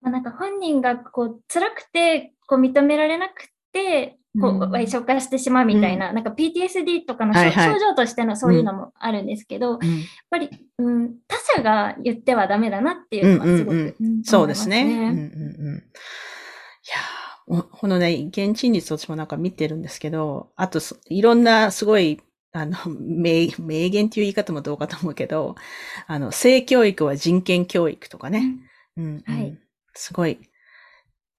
[0.00, 7.74] まあ、なんか本人がこう辛くてこう認められなくてこううん賠償化してしまうみたいな、なんか PTSD とかの、はいはい。
[7.74, 13.94] 症状としてのそういうのもあるんですけど、やっうんぱり、うん、他者が言ってはダメだなっていうのはすごく、うんうん。
[14.00, 14.82] うんそうですね。
[14.82, 15.76] うんうんうん。
[15.78, 15.80] い
[17.50, 22.20] やこのね、現地率私もなんか見てるんですけど、あとす、いろんなすごい、
[22.52, 25.56] あの、 名、名言っていう言い方もどうかと思うけど、
[26.06, 28.56] あの、性教育は人権教育とかね。
[28.96, 29.58] うん、うんはい
[29.94, 30.38] すごい。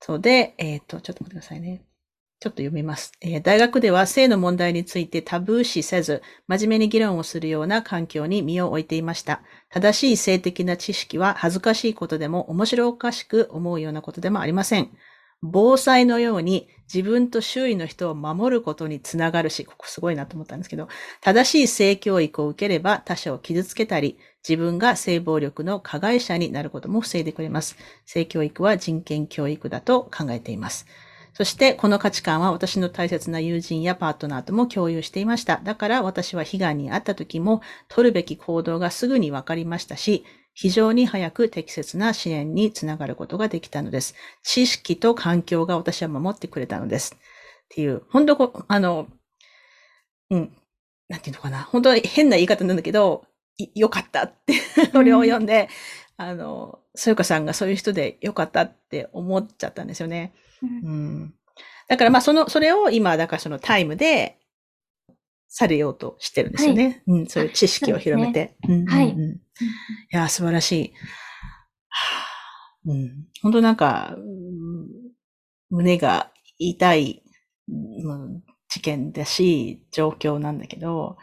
[0.02, 1.86] そうで、えっ、と、ちょっと待ってくださいね。
[2.41, 9.41] ちょっと読みます、えー大学では性の問題についてタブー視せず、真面目に議論をするような環境に身を置いていました。
[9.69, 14.89] 正しい性的な知識は恥ずかしいことでも面白おかしく思うようなことでもありません。
[15.41, 20.88] 防災のように自分と周囲の人を守ることにつながるし、ここすごいなと思ったんですけど、
[21.21, 27.78] 正しい性教育を受ければ他者を傷つけたり、自分が性暴力の加害者になることも防いでくれます。
[28.06, 30.88] 性教育は人権教育だと考えています。
[31.34, 35.62] そして、この価値観は私の大切な友人やパートナーとも共有していました。
[35.63, 40.25] だから私は被害に遭った時も取るべき行動がすぐに分かりましたし、
[40.62, 44.13] 非常に早く適切な支援につながることができたのです。
[44.43, 47.15] 知識と環境が私は守ってくれたのです。
[47.15, 47.17] っ
[47.69, 49.08] ていう、本当こう、あの、
[50.30, 50.52] うん、
[51.08, 51.63] なんていうのかな。
[51.63, 53.24] 本当に変な言い方なんだけど、
[53.74, 54.54] よかったって、
[54.91, 55.69] それを読んで、
[56.17, 60.34] あの、そよかさんがそういう人でよかったって思っちゃったんですよね。
[60.62, 61.34] うん。
[61.88, 64.38] だからまあその、それを今、だからそのタイムで
[65.48, 67.02] されようとしてるんですよね。
[67.08, 68.58] うん、そういう知識を広めて。
[68.67, 69.15] うんうんうんはいい
[70.12, 70.93] いや、素晴らしい。
[72.86, 74.15] うん、本当なんか、
[75.69, 77.24] 胸が痛い、
[77.67, 81.17] うん事件だし、状況なんだけど、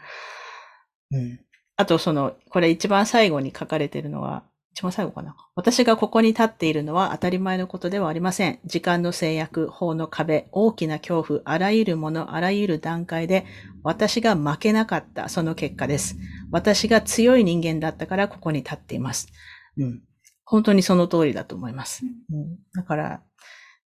[1.11, 1.39] うん。
[1.77, 4.43] あとその、これ一番最後に書かれてるのは、
[4.77, 5.35] 一番最後かな。
[5.55, 8.59] 私がここに立っているのは当たり前のことではありません。
[8.63, 13.47] 時間の制約、法の壁、大きな恐怖、あらゆるもの、あらゆる段階で、
[13.81, 16.15] 私が負けなかった、その結果です。
[16.51, 19.29] 私が強い人間だったからここに立っています。
[19.77, 20.03] うん。
[20.45, 22.05] 本当にその通りだと思います。
[22.31, 23.23] うん、だから、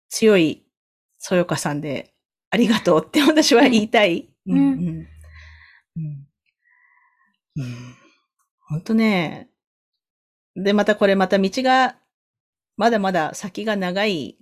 [0.09, 0.65] 強い
[1.19, 2.13] そよかさんで
[2.49, 4.27] ありがとうって 私は言いたい。
[4.45, 6.27] うんうんうんうん
[7.55, 7.95] うん
[8.67, 9.50] 本当ね。
[10.55, 11.95] で、またこれまた道が、
[12.77, 14.37] まだまだ先が長い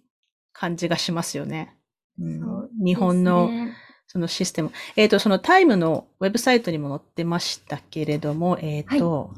[0.53, 1.75] 感じがしますよね。
[2.19, 3.49] うん日本の
[4.07, 4.71] そのシステム。
[4.95, 9.33] えっ、と、そのタイムのウェブサイトにも載ってましたけれども、えっ、と、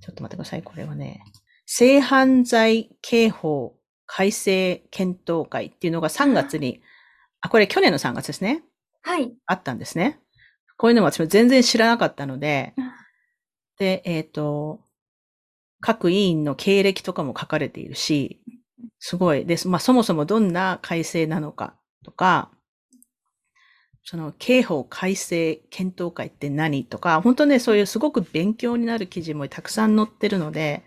[0.00, 0.62] ちょっと待ってください。
[0.62, 1.24] これはね、
[1.64, 6.82] 性犯罪刑法改正検討会っていうのが3月に、
[7.40, 8.62] あ、これ去年の3月ですね。
[9.00, 9.32] はい。
[9.46, 10.20] あったんですね。
[10.76, 12.90] こういうのも私も全然知らなかったのでうん、
[13.78, 14.83] で、えっ、と、
[15.84, 18.40] 各委員の経歴とかも書かれているし、
[18.98, 19.68] すごいです。
[19.68, 22.50] まあそもそもどんな改正なのかとか、
[24.02, 30.84] その刑法改正検討会って何とか、本当ね、そういうすごく勉強になる記事もたくさん載ってるので、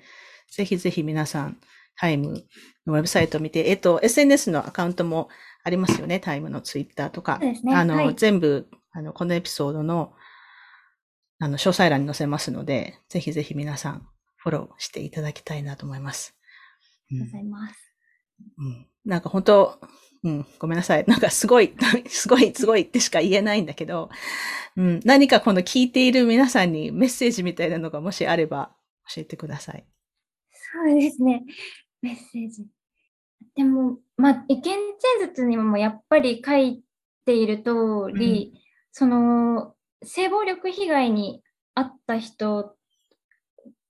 [0.50, 1.58] ぜひぜひ皆さん、
[1.96, 2.44] タイム
[2.88, 5.30] のウェブサイトを見て、えっと、SNS のアカウントも
[5.64, 6.20] ありますよね。
[6.20, 7.38] タイムのツイッターとか。
[7.38, 10.14] ねあの、はい全部、あの、このエピソードの、
[11.38, 14.08] あの、詳細欄に載せますので、ぜひぜひ皆さん、
[14.48, 16.34] フォローしていただきたいなと思います。
[17.12, 17.94] うんありがとうございます。
[18.58, 19.80] うんなんか本当、
[20.24, 21.06] うん、ごめんなさい。
[21.08, 21.74] なんかすごい、
[22.08, 24.10] すごい、すごいってしか言えないんだけど、
[24.76, 28.76] うん、何かこの聞いている皆さんにメッセージみたいなのがもしあれば
[29.14, 29.86] 教えてください。
[30.52, 31.44] そうですね。
[32.02, 32.68] メッセージ。
[33.56, 34.80] でも、まあ、意見陳
[35.22, 36.84] 述にもやっぱり書い
[37.26, 41.42] ている通り、その、性暴力被害に
[41.76, 42.77] 遭った人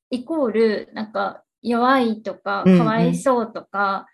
[0.09, 4.07] イコール、なんか、弱いとか、かわいそうとか、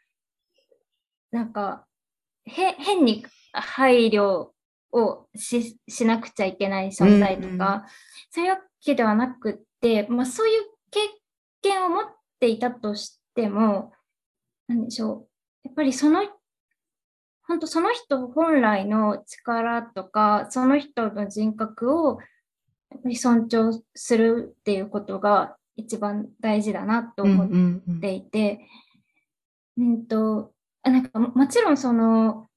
[1.31, 1.85] なんか、
[2.45, 4.49] へ、変に配慮
[4.91, 7.81] をししなくちゃいけない存在とか、うんうん
[8.29, 10.99] そういうわけではなくって、まあ、そういう経
[11.61, 12.05] 験を持っ
[12.39, 13.93] ていたとしても、
[14.67, 15.67] なんでしょう。
[15.67, 16.21] やっぱりその、
[17.47, 22.17] 本当その人本来の力とか、その人の人格を
[22.89, 28.67] やっぱり尊重するっていうことが一番大事だなと思っていて、
[29.77, 30.51] うんと、
[30.83, 32.47] あなんかももちろんその、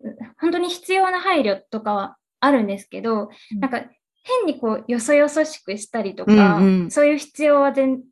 [0.00, 3.60] う本当に必要な配慮とかはあるんですけど、うん。
[3.60, 3.84] なんか
[4.22, 6.90] 変にこう、よそよそしくしたりとか、うんうん。
[6.90, 8.02] そういう必要は全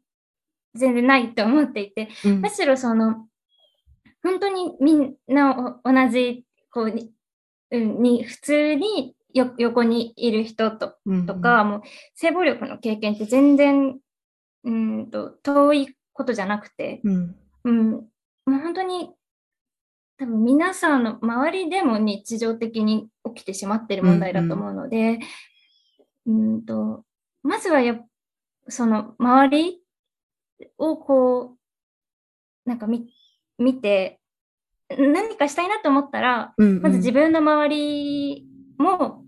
[0.75, 2.41] 全然ないと思っていて、うん。
[2.41, 3.27] むしろその、
[4.23, 7.13] 本当にみんなお同じ、こうに、
[7.71, 11.83] うん、に、普通によ横にいる人とうんとか、もう
[12.15, 13.99] 性暴力の経験って全然、
[14.65, 17.37] うんと、遠いことじゃなくて、うん。
[17.65, 18.01] うん、も
[18.47, 19.11] う本当に、
[20.19, 25.19] 多分皆さんの周りでも日常的に起きてしまっている問題だと思うので、
[26.27, 27.05] うんと、
[27.43, 28.07] まずはやっ
[28.69, 29.81] その周り
[30.79, 31.57] をこ
[32.67, 33.09] う、なんか見
[33.59, 34.21] 見て、
[34.89, 36.83] 何かしたいなと思ったら、うんうん。
[36.83, 38.47] まず自分の周り
[38.79, 39.22] も、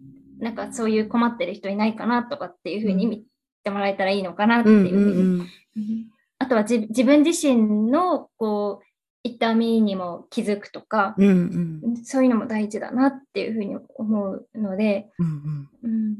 [0.44, 3.24] なんかそういう困ってる人いないかなとかっていうふうに見
[3.64, 5.22] てもらえたらいいのかなってうんいううふうに。
[5.22, 6.07] んうんうん。
[6.38, 8.87] あとは自自分自身のこう
[9.22, 12.04] 痛みにも気づくとか、うんうん。
[12.04, 15.68] そういうのも大事だなっていうふうに思うので、うん。
[15.83, 16.16] うん、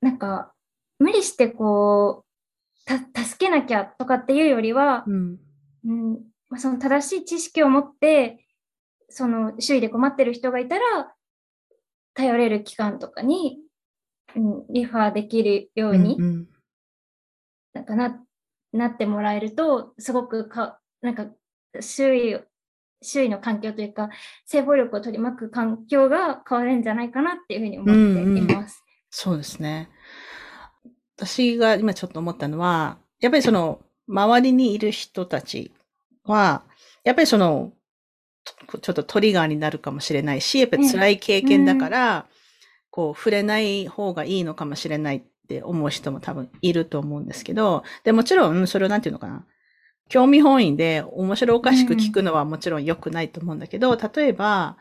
[0.00, 0.52] なんか
[0.98, 5.38] 無理してこうた助けなきゃとかっていうよりは、うん。
[5.86, 6.12] うん。
[6.48, 8.44] まあ、その正しい知識を持って
[9.08, 11.14] その周囲で困ってる人がいたら
[12.14, 13.58] 頼れる機関とかに、
[14.36, 16.48] うん、リファーできるように、うんうん
[17.72, 18.20] なんかな
[18.72, 21.26] なってもらえると、すごくか、なんか
[21.80, 22.40] 周囲を、
[23.02, 24.10] 周囲の環境というか、
[24.44, 28.84] 性暴力を取り巻く環境が変わるんじゃないかなっていうふうに思っています。
[29.10, 29.88] そうですね。
[31.16, 35.72] 私が今ちょっと思ったのは、やっぱりその、周りにいる人たち
[36.24, 36.64] は、
[37.04, 37.79] やっぱりその、と
[38.44, 42.26] ちょっとトリガーになるかもしれないし、やっぱり辛い経験だから、
[42.90, 49.44] こう、触れない方がいいのかもしれないっって思う人も多分いると思うんですけど、で、もちろん、それをなんていうのかな。
[50.08, 54.76] 興味本位で面白おかしく聞くのはもちろん良くないと思うんだけど、例えば、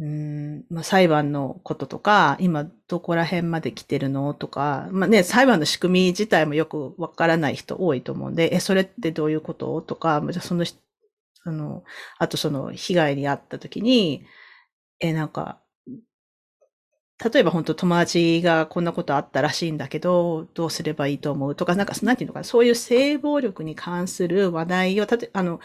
[0.00, 10.64] うんまあ、裁判のこととか、今どこら辺まで来てるのとか、まあね、裁判の仕組み自体もよくわからない人多いと思うんで、え、それってどういうこととか、じゃその、
[11.44, 11.84] あの、
[12.18, 14.24] あとその被害に遭った時に、
[15.00, 15.60] え、なんか、
[17.32, 25.60] 例えば本当友達がこんなことあったらしいんだけど、どうすればいいと思うとか、なんか、なんていうのかな、そういう性暴力に関する話題を、たて、あの、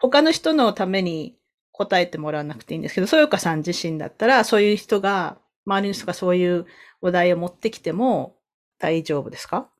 [0.00, 1.36] 他の人のために
[1.72, 6.66] 答えてもらわなくていいんですけど、そよかさん自身だったら、そういう人が、周りの人がそういう
[7.00, 8.36] 話題を持ってきても
[8.78, 9.70] 大丈夫ですか？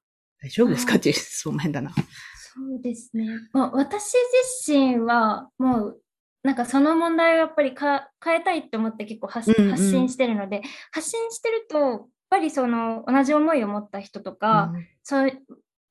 [0.42, 0.96] 大丈夫ですか？
[0.96, 1.92] っていう質問変だな。
[2.54, 3.26] そうですね。
[3.52, 4.14] まあ、私
[4.66, 6.00] 自身は、もう、
[6.44, 15.32] なんかその問題をやっぱりか変えたいって思って結構発,、発信してるので、発信してると、やっぱりその同じ思いを持った人とか、うん、そう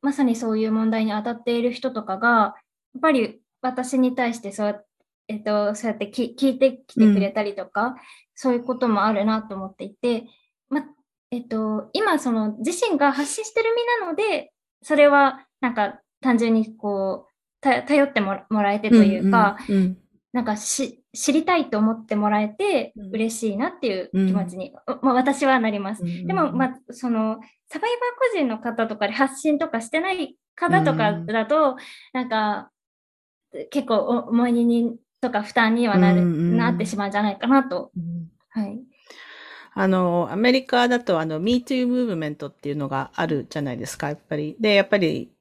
[0.02, 2.54] まさにそういう問題に当たっている人とかが、や
[2.98, 4.86] っぱり私に対してそう
[5.28, 7.96] えっと、そうやって聞いてきてくれたりとか、うん、
[8.36, 10.26] そういうこともあるなと思っていて、
[10.70, 10.84] ま、
[11.32, 14.52] えっと、今、その自身が発信してる身なので、
[14.82, 19.98] それはなんか単純にこう、頼ってもらえてというか、うんうんうん、
[20.34, 26.04] なんかし知りたいと思ってもらえて嬉しいなっていう気持ちに、うん、まあ、私はなります。
[26.04, 31.76] うん、でも、まあ、そのサバイバー個人の方とかで発信とかしてない方とかだと、うん、
[32.14, 32.72] なんか
[33.70, 37.92] 結構重いにとか負担にはなる、うんうん、なってしまうんじゃないかなと。
[37.96, 38.80] うん、はい。
[39.76, 44.56] あの、アメリカだとあの、MeToo ムーブメントっていうのがあるじゃないですか、やっぱり。
[44.60, 45.32] で、やっぱり、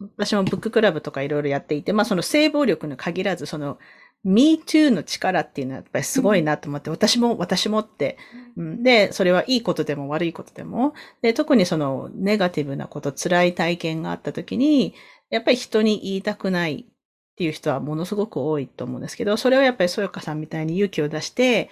[0.00, 3.78] 私もブッククラブとかいろいろやっていて、まあその性暴力に限らず、その、
[4.24, 8.18] MeToo の力っていうのはやっぱりすごいなと思って、うん、私も、私もって、
[8.56, 14.94] うん、で、それはいいことでも悪いことでも、で、特にそのネガティブなこと、辛い体験があった時に、
[15.30, 16.94] やっぱり人に言いたくないっ
[17.36, 21.70] ていう人はものすごく多いと思うんですけど、それをやっぱりそよかさんみたいに勇気を出して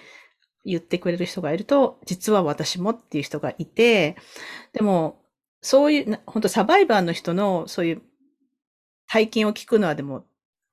[0.63, 4.15] 言ってくれる人がいると、実は私もっていう人がいて、
[4.73, 5.21] でも、
[5.61, 8.01] そういう、本当サバイバーの人のそういう
[9.07, 10.25] 体験を聞くのはでも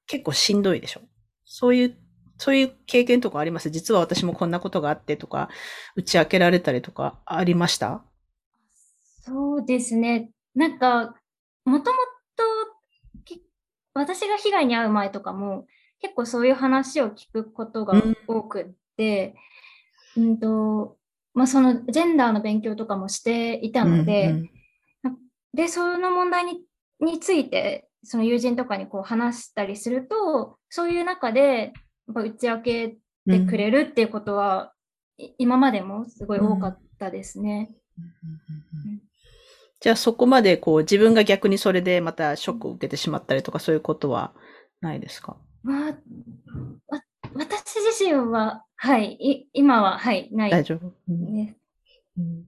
[0.07, 1.01] 結構しんどいでしょ？
[1.45, 1.97] そういう、
[2.39, 3.71] そういう経験とかあります？
[3.71, 5.49] 実は私もこんなことがあってとか、
[5.97, 8.03] 打ち明けられたりとかありました？
[9.23, 10.31] そうですね。
[10.55, 11.15] なんか、
[11.65, 11.99] もとも
[13.97, 15.67] 私が被害に遭う前とかも、
[16.01, 17.95] 結構そういう話を聞くことが
[18.27, 18.67] 多くっ
[18.97, 19.37] て、
[20.17, 20.97] うん、うんと、
[21.33, 24.51] まあ、そのジェンダーの勉強とかもしていたので、うん
[25.05, 25.17] うん、
[25.55, 26.65] で、その問題に
[27.01, 31.73] について、その友人とかにこう話したりすると、そういう中で、
[32.07, 32.97] やっぱ打ち明け
[33.29, 34.73] てくれるっていうことは、
[35.19, 37.71] うん、今までもすごい多かったですね。
[37.99, 39.01] うん。
[39.81, 44.33] じゃあそこまでこう自分が逆にそれでまたショックを受けてしまったりとかそういうことは
[44.81, 45.37] ないですか？
[45.63, 45.97] まあ、
[47.35, 51.57] 私自身は、はい、い今は、はい、ない、大丈夫、ね。
[52.19, 52.47] うん、い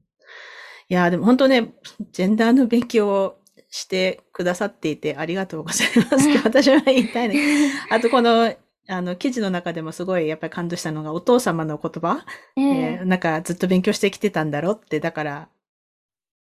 [0.88, 1.74] や、でも本当ね、
[2.12, 6.28] ジェンダーの勉強をしてくださっていてありがとうございます。
[6.44, 7.72] 私は言いたいね。
[7.90, 8.54] あとこの、
[8.88, 12.24] あの、記事の中でもすごいやっぱり感動したのがお父様の言葉、
[12.56, 12.64] えー、
[12.98, 13.00] え。
[13.02, 15.48] ー、なんかずっと勉強してきてたんだろうって、だから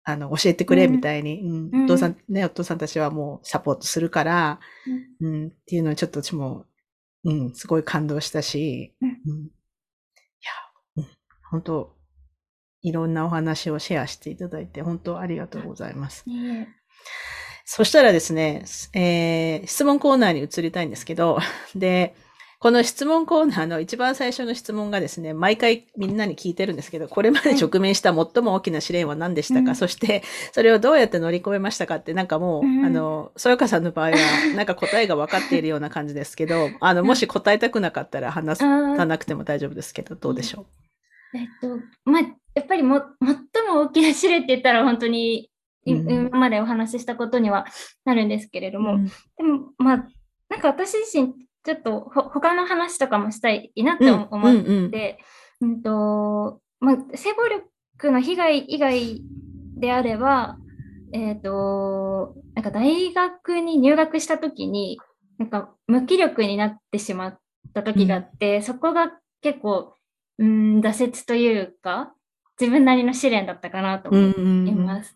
[0.03, 4.59] あの、教えてくれみたいに、うん、うん、お父さん、ね、お父さんたちはもうサポートするから、
[5.21, 6.65] うん、うん、っていうのをちょっと私も、
[7.23, 9.13] うん、すごい感動したし、うん、い
[10.41, 10.51] や、
[10.97, 11.07] うん、
[11.51, 11.95] 本当
[12.81, 16.25] いろんなお話をシェアしていただいて、本当ありがとうございます。
[17.65, 21.39] そしたらですね、えー、質問コーナーに移りたいんですけど、
[21.75, 22.15] で、
[22.61, 34.17] この質問コーナーの一番最初の質問がですね、毎回みんなに聞いてるんですけど、これまで直面した最も大きな試練は何でしたか、うん、そして、それをどうやって乗り越えましたかって、なんかもう、うん、あの、そよかさんの場合は、
[34.55, 40.67] なんか答えが分かっているような感じですけど、 あの、もし答えたくなかったら話さなくても大丈夫ですけど、どうでしょ
[41.33, 42.21] う、えっと、まあ、
[42.53, 45.50] やっぱりも、最も大きな試練って言ったら本当に、
[45.85, 47.65] 今までお話ししたことには
[48.05, 49.11] なるんですけれども、うん、で
[49.43, 50.07] も、まあ、
[50.49, 55.19] なんか私自身、ちょっとほ他の話とかもしたいなって思って、
[55.59, 59.21] うん、うん、とまあ、性暴力の被害以外
[59.77, 60.57] であれば、
[61.13, 64.99] えっ、ー、と、なんか大学に入学した時に、
[65.37, 67.39] なんか無気力になってしまっ
[67.73, 69.11] た時があって、うん、そこが
[69.41, 69.93] 結構、
[70.39, 72.13] うん、挫折というか、
[72.59, 74.19] 自分なりの試練だったかなと思
[74.67, 75.15] います。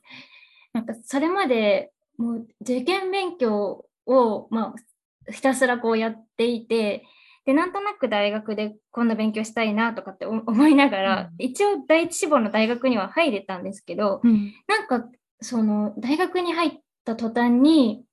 [0.76, 4.76] なんかそれまでもう受験勉強を、ま
[5.28, 7.06] あ、ひたすらこうやっていて、
[7.46, 15.08] で、なんとなく大学でこんな勉強したいなとかって 思いながら、うん、一応第一志望の大学には入れたんですけど、うん、なんか、
[15.40, 16.72] その、大学に入っ
[17.06, 18.04] た途端に、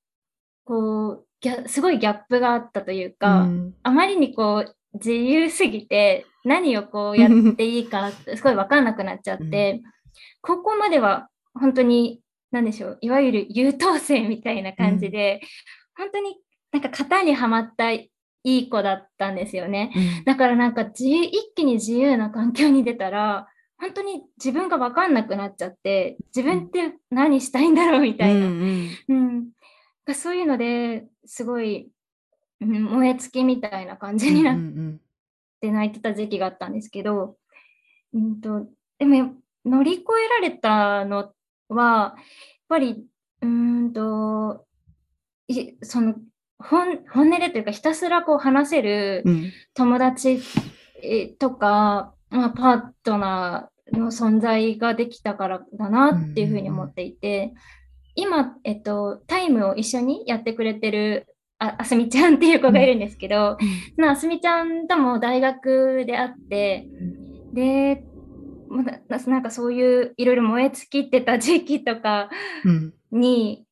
[0.65, 9.83] こう、すごいギャップがあったというか、うん、あまりにこう、自由すぎて、何をこうやっていいかすごいわかんなくなっちゃって、
[10.43, 12.22] 高校までは本当に、
[12.53, 15.41] 何でしょう、いわゆる優等生みたいな感じで、
[15.97, 16.37] 本当に
[16.71, 18.11] なんか型にはまったい
[18.45, 19.93] い子だったんですよね。
[19.95, 23.49] うん、だからなんか自一気に自由な環境に出たら、
[23.79, 28.47] 本当に自分が分かんなくなっちゃって、自分って何したいんだろうみたいな。
[28.47, 29.49] うん、うん。
[30.07, 31.91] うん、そういうのですごい、
[32.61, 34.57] うん、燃え尽きみたいな感じになっ
[35.61, 37.37] て泣いてた時期があったんですけど、
[38.15, 38.67] うんと、
[38.99, 39.35] でも
[39.65, 41.33] 乗り越えられたの
[41.75, 42.25] は、やっ
[42.69, 43.05] ぱり、
[43.41, 44.67] うんと、
[45.83, 46.15] その
[46.59, 49.25] 本本音でというかひたすらこう話せる
[49.75, 50.41] 友達
[51.39, 57.53] とか、うん、まあ、パートナーの存在ができたからだなっていうふうに思っていて、
[58.15, 61.27] 今、えっと、タイムを一緒にやってくれてる
[61.59, 63.57] ああすみちゃんっていう子がいるんですけど、
[63.97, 66.89] うん、あすみちゃんとも大学で会って、
[67.53, 68.05] で、
[69.27, 72.31] なんかそういういろいろ燃え尽きてた時期とか
[73.11, 73.67] に、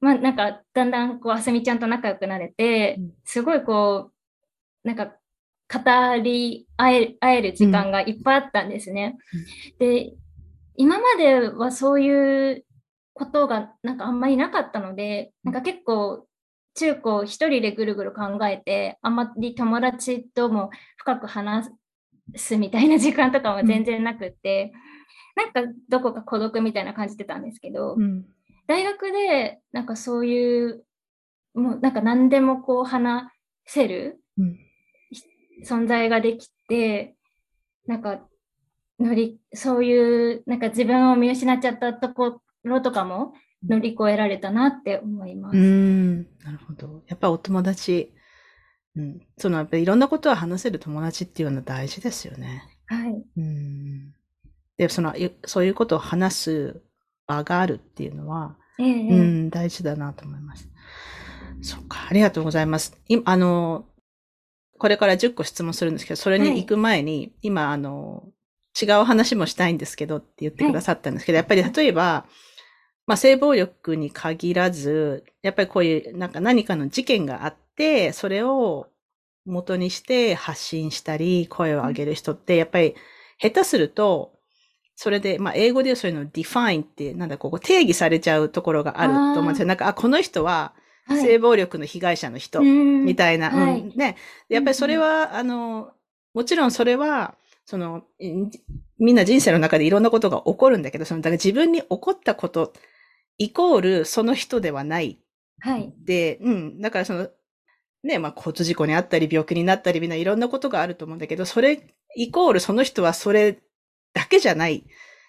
[0.00, 4.10] まあなんかだんだんこうあすみちゃんと仲良くなれて、すごいこ
[4.84, 5.06] うなんか
[5.72, 9.16] 語り合え合える時間がいっぱいあったんですね。
[9.32, 10.12] うん、で
[10.76, 12.64] 今まではそういう
[13.14, 16.26] ことがなんかあんまりなかったのでなんか結構
[16.74, 21.70] 中高一人でぐるぐる考えてあんまり友達とも深く話
[22.36, 24.72] すみたいな時間とかも全然なくって、
[25.36, 28.24] うん、なんかどこか孤独みたいな感じてたんですけど、うん
[28.70, 30.84] 大学でなんかそういう
[31.54, 33.28] もうなんか何でもこう話
[33.66, 34.20] せる
[35.66, 37.16] 存在ができて、
[37.88, 38.20] なんか
[39.00, 43.32] 乗りそういうなんか自分を見失っちゃったところとかも
[43.68, 45.56] 乗り越えられたなって思います。
[45.56, 47.02] うんなるほど。
[47.08, 48.12] やっぱお友達、
[48.96, 52.64] うん、そのやっぱりいろんなことを話せる友達っていうのは大事ですよね。
[52.86, 53.24] はい。
[53.36, 54.14] うん
[54.76, 55.14] でその
[55.44, 56.82] そういうことを話す
[57.26, 60.68] 場があるっていうのは、ええ、うん、大事だなと思います。
[61.62, 62.98] そうか、ありがとうございます。
[63.06, 63.84] 今、あの、
[64.78, 68.24] これから10個質問するんですけど、それに行く前に、はい、今、あの、
[68.80, 72.24] 違う話もしたいんですけどって言ってくださったんですけど、はい、やっぱり例えば、
[73.06, 77.60] まあ、性暴力に限らず、やっぱりこういう、なんか何かの事件があって、
[78.12, 78.88] それを
[79.46, 82.94] 元にして発信したり、声を上げる人って、やっぱり
[83.38, 84.32] 下手すると、
[84.96, 89.66] それで、まあ、英語でそういうの define って、なんだ、ここ定義されちゃうところがあると思うんですよ。
[89.66, 90.74] なんか、あ、この人は、
[91.08, 94.16] 性暴力の被害者の人、みたいな、はい、うん、ね。
[94.50, 95.92] やっぱりそれは、あの、
[96.34, 98.02] もちろんそれは、その、
[98.98, 102.74] みんな人生の中でいろんなことが起こるんだけど、その、だから自分に起こったこと、
[103.38, 105.18] イコールその人ではない。
[105.60, 105.94] はい。
[106.04, 106.80] で、うん。
[106.80, 107.30] だからその、
[108.02, 111.86] ね、まあ、交通事故にあったり、病気になったり、みんないろんなことがあると思うんだけど、それ、
[112.16, 113.58] イコールその人はそれ
[114.14, 114.84] だけじゃない。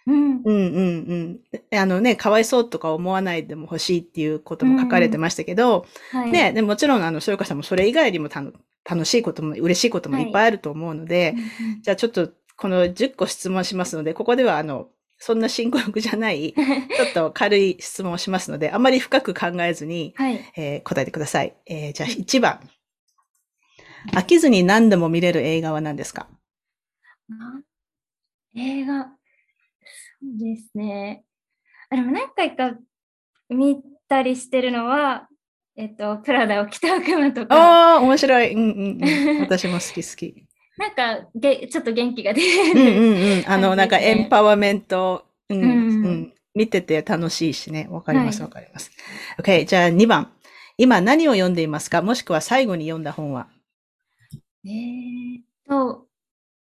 [0.07, 1.39] うん、うんうん
[1.71, 1.77] うん。
[1.77, 6.19] あのね、かわいそうとか思わないでも欲しいっていうことも書かれてましたけど、うん。
[6.21, 14.87] はい、ね、でもちろん、あの、そよかさんもそれ以外にも楽しいことも、嬉しいこともいっぱいあると思うので、はい、じゃあちょっと、この10個質問しますので、ここでは、あの、
[15.23, 21.55] そんな深刻じゃない、 ちょっと軽い質問をしますので、あまり深く考えずに、はい、えー、答えてください。
[21.67, 22.59] えー、じゃあ1番。
[24.13, 26.27] 飽きずに何度も見れる映画は何ですか？
[28.55, 29.09] 映画、そ
[30.23, 31.23] うですね。
[31.91, 32.75] あでも何回か
[33.49, 35.27] 見たりしてるのは、
[35.77, 37.55] えっと、プラダを着た悪魔とか。
[37.55, 38.53] ああ、面白い。
[38.53, 39.41] うんうんうん。
[39.41, 40.47] 私も好き好き。
[40.81, 42.81] なんかげ、ちょっと元気が出る。
[42.81, 43.43] うんうんうん。
[43.47, 46.33] あの、なんかエンパワメント、うん、うん、うん。
[46.55, 47.87] 見てて楽しいしね。
[47.91, 48.91] わかりますわ、かります。
[49.39, 50.33] OK、じゃあ2番。
[50.77, 52.01] 今何を読んでいますか？
[52.01, 53.47] もしくは最後に読んだ本は
[54.65, 56.07] えーと、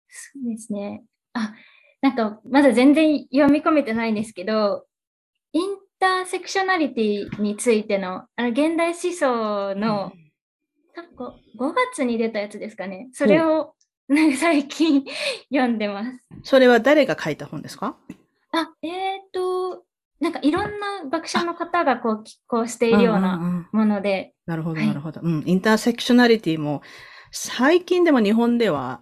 [0.10, 1.04] そうですね。
[1.34, 1.54] あ、
[2.02, 4.86] なんか、まだ全然読み込めてないんですけど、
[5.54, 10.12] インターセクショナリティについての、あの、現代思想の、
[10.93, 13.10] 多分5月に出たやつですかね。
[13.14, 13.74] それを、
[14.39, 15.06] 最近
[15.49, 16.20] 読んでます。
[16.43, 17.97] それは誰が書いた本ですか？
[18.52, 19.84] あ、えっ、ー、と、
[20.20, 24.34] なんかいろんな学者の方がこう、寄稿しているようなもので。
[24.45, 25.22] なるほど、なるほど。
[25.24, 25.43] うん。
[25.45, 26.82] インターセクショナリティも、
[27.32, 29.02] 最近でも日本では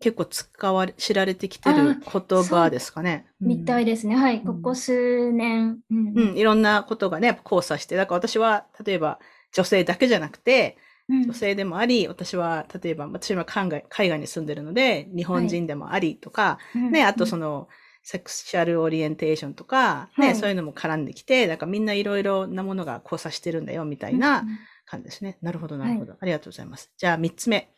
[0.00, 3.26] 結構使われ、知られてきてる言葉ですかね。
[3.40, 4.16] みたいですね。
[4.16, 4.42] はい。
[4.42, 6.18] ここ数年、うん。
[6.18, 6.36] うん。
[6.36, 7.96] いろんなことがね、交差して。
[7.96, 9.20] だから私は、例えば
[9.52, 17.68] 女性だけじゃなくて、うん女性でもあり、私は、例えば、私は海外海外に住んでるので、日本人でもありとか、ね、あとその、の、
[18.02, 24.44] セクシャルオリエンテーションとか、ね、はいそういうのも絡んできて、だからみんないろいろなものが交差してるんだよ、みたいな
[24.86, 25.38] 感じですね。
[25.42, 26.14] なるほど、なるほど。
[26.18, 26.90] ありがとうございます。
[26.96, 27.70] じゃあ、三つ目。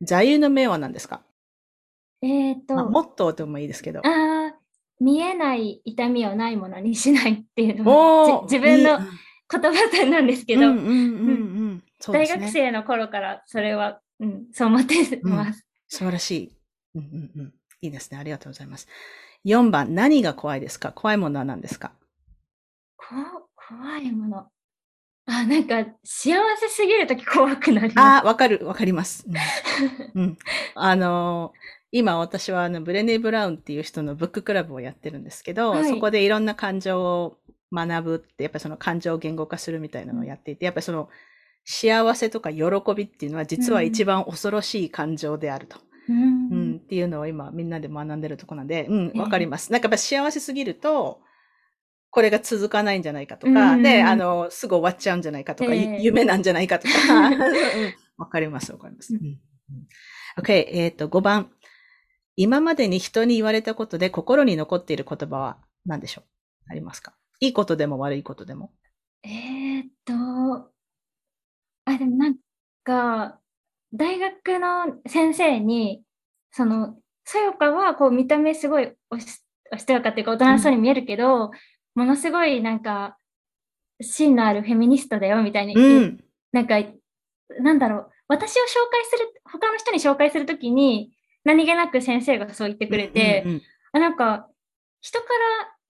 [0.00, 1.22] 座右の銘は何ですか、
[2.22, 4.00] えっと、まあ、モットーでもいいですけど。
[4.00, 4.52] あー
[4.98, 9.06] 見えない痛みをないものにしないっていうのはおーじ自分のいい
[9.48, 11.65] 言葉なんですけど、うんうんうんうん。
[12.12, 15.66] 大学生の頃からそれは、うん、そう思ってます。
[15.88, 16.52] 素晴らしい。
[16.94, 17.54] うんうんうん。
[17.82, 18.18] いいですね。
[18.18, 18.88] ありがとうございます。
[19.44, 20.92] 4番、何が怖いですか？
[20.92, 21.92] 怖いものは何ですか？
[22.96, 23.06] こ
[23.54, 24.46] 怖いもの。
[25.26, 29.26] あ、なんか幸せすぎるとき怖くなりあまあ、わかる、わかります。
[30.14, 30.22] うん。
[30.22, 30.38] うん
[30.74, 31.58] あのー
[31.92, 37.38] 今私はあのブレネー・ブラウンっていう人のブッククラブをやってるんですけど、はいそこでいろんな感情を
[37.72, 41.08] 学ぶって、やっぱりその感情を言語化するみたいなのをやっていて、やっぱりその
[41.66, 42.62] 幸せとか喜
[42.96, 45.76] びっていうのは実は一番恐ろしい感情であると。
[45.78, 45.82] す。
[46.08, 49.72] うんうん、っていうのを今みんなで学んでるとこなんで、うん、ええわかります。
[49.72, 51.20] なんかやっぱ幸せすぎると、
[52.10, 56.94] これが続かないんじゃないかとか、うんで、あの、すぐ終わっちゃうんじゃないかとか、ええゆ夢なんじゃないかとか、
[57.28, 57.38] うん
[58.16, 59.12] わかります、わかります。
[59.14, 59.38] ううんん
[60.40, 61.50] OK、えっ、と、5番。
[62.36, 66.24] 今までに人に言われたことで心に残っている言葉は何でしょう？
[66.70, 67.14] ありますか？
[67.40, 68.72] いいことでも悪いことでも。
[69.24, 70.70] えーっと、
[71.86, 72.36] あ、でもなん
[72.84, 73.40] か、
[73.92, 76.02] 大学の先生に、
[76.50, 79.40] その、そよかはこう見た目すごいおし
[79.72, 81.50] おしとやかっていうか大人そうに見えるけど、
[81.94, 83.16] ものすごいなんか、
[84.00, 86.24] 芯のあるフェミニストだよみたいに、うん。
[86.52, 86.76] なんか、
[87.60, 93.62] なんだろう、私を紹介する、他の人に紹介するときに、何気なく先生がそう言ってくれて、うんうん
[93.92, 94.46] あなんか
[95.00, 95.30] 人から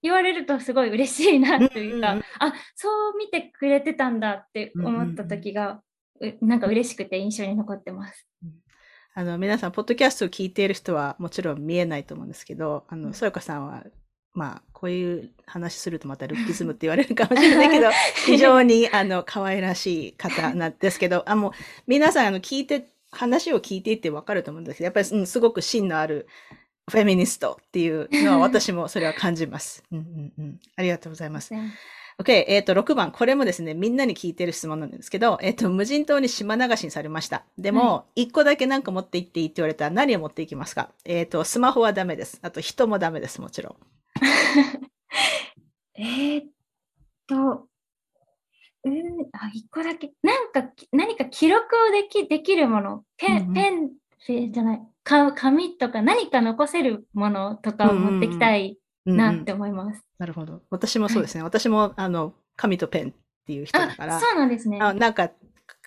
[0.03, 2.24] 言われるとすごい嬉しいなというか、うんうんうん。
[2.38, 5.82] あそう見てくれてたんだって思った時が、う
[6.40, 8.26] なんか嬉しくて印象に残ってます。
[9.14, 13.84] あの、皆さん、ポッドキャストを聞いている人はもちろん見えないと思うんですけど、あの、うんそよかさんは、
[14.34, 17.88] まあ、こういう話するとまたルッキズムって言われるかもしれないけど、
[18.26, 21.52] 非常に、あの、可愛らしい方なんですけど、あ、もう、
[21.86, 26.28] 皆さん、あの、聞いて、話を聞いていてわかると思うんですけど、やっぱり、うんすごく芯のある
[26.90, 29.82] フェミニストっていうのは 私もそれは感じます。
[29.90, 30.60] うんうんうん。
[30.76, 31.54] ありがとうございます。
[32.18, 33.12] OK、えっ、と、6番。
[33.12, 37.44] これもですね、みんなに聞いてる質問なんですけど、えっ、と、無人島に島流しにされました。
[37.58, 40.90] でも、1個だけなんか持って行っていいって言われたら何を持っていきますか？
[41.04, 42.38] えっ、と、スマホはダメです。
[42.40, 43.76] あと、人もダメです、もちろん。
[45.98, 46.46] えーっ
[47.26, 47.68] と、
[48.84, 53.90] うん、あ、一個だけ、なんか、き何か記録をできできるもの、ペン、うんうんペン
[54.26, 60.02] ペンじゃない、か紙とか何か残せるものとかを持ってきたいなって思います。
[60.18, 60.62] なるほど。
[60.70, 61.42] 私もそうですね。
[61.42, 63.12] 私も、あの、紙とペンっ
[63.46, 64.78] ていう人だあ、から、そうなんですね。
[64.80, 65.30] あなんか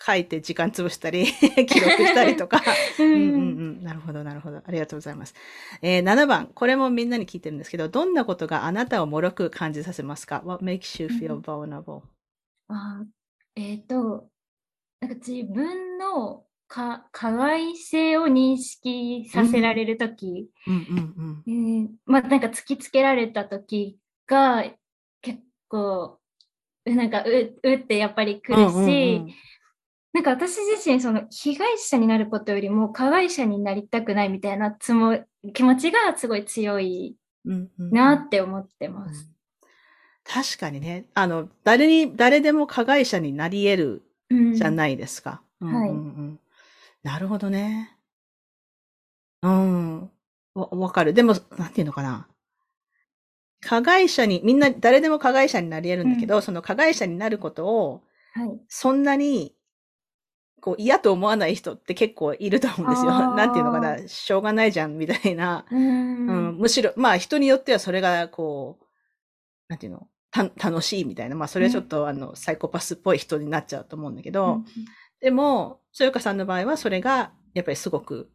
[0.06, 1.26] 書いて時間潰したり、
[1.68, 2.62] 記録したりとか。
[3.00, 3.42] う うんんうんう
[3.82, 3.84] ん。
[3.84, 4.62] なるほど、なるほど。
[4.66, 5.34] ありがとうございます。
[5.82, 6.48] えー、7番。
[6.48, 12.02] これもみんなに聞いてるんですけど、どんなことがあなたを脆く感じさせますか ?What makes you う feel ん vulnerable?
[12.70, 13.04] あ
[13.56, 14.30] えっ、と、
[15.02, 21.82] なんか自分のか加害性を認識させられるとき、うんうんうん。
[21.82, 23.98] えーまあなんか突きつけられたとき
[24.28, 24.64] が
[25.22, 26.20] 結構、
[26.86, 29.34] うなんかう、うってやっぱり来るし、うんうんうん。
[30.14, 35.20] なんか私自身その被害者になることよりも加害者になりたくないみたいなつも
[35.54, 37.92] 気持ちがすごい強いうんうんうん。
[37.92, 39.28] なって思ってます。
[40.24, 45.42] 確かにね、あの、誰に、誰でも加害者になり得るうんじゃないですか。
[45.60, 45.74] うん。
[45.74, 46.40] はいうんうん
[47.04, 47.98] なるほどね。
[49.42, 50.02] うん。
[50.54, 51.14] わ、わかる。
[51.14, 52.28] でも、なんていうのかな。
[53.62, 58.60] 加害者に、みんな、誰でも加害者になり得るんだけど、その加害者になることを、はい。
[58.68, 59.56] そんなに、
[60.62, 63.14] こう、嫌と思わない人って結構いると思うんですよ。
[63.14, 64.08] あーなんていうのかな。
[64.08, 65.66] しょうがないじゃん、みたいな。
[65.72, 66.58] ううんん。
[66.58, 68.86] むしろ、まあ人によってはそれがこう、
[69.70, 74.62] なんていうの、た楽しいみたいな、まあそれはちょっと、あの、サイコパスっぽい人になっちゃうと思うんだけど、
[75.22, 78.30] でも、そよかさんの場合はそれが、やっぱりすごく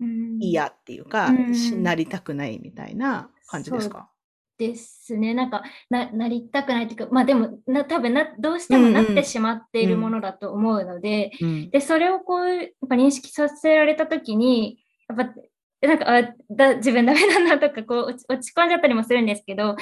[0.00, 0.40] うん。
[0.40, 1.54] 嫌っていうか、うん。
[1.54, 4.10] しなりたくないみたいな感じですか？
[4.58, 5.34] ですね。
[5.34, 11.70] なんかな、なりたくないというか、まあでも、な多分な、どうしてもなってしまっているものだと思うので、うん。
[11.70, 19.76] で、それをこう、やっぱ認識させられたときに、やっぱ、なんか、あだ自分ダメだなとか、こう落ち、込んじゃったりもするんですけど、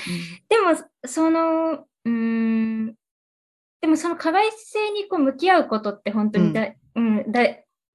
[0.49, 0.75] でも、
[1.07, 2.97] その、うーん、
[3.85, 7.43] でもその加害性にこう向き合うことって本当にだ、うん、だ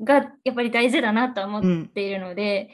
[0.03, 2.69] がやっぱり大事だなとは思っているので、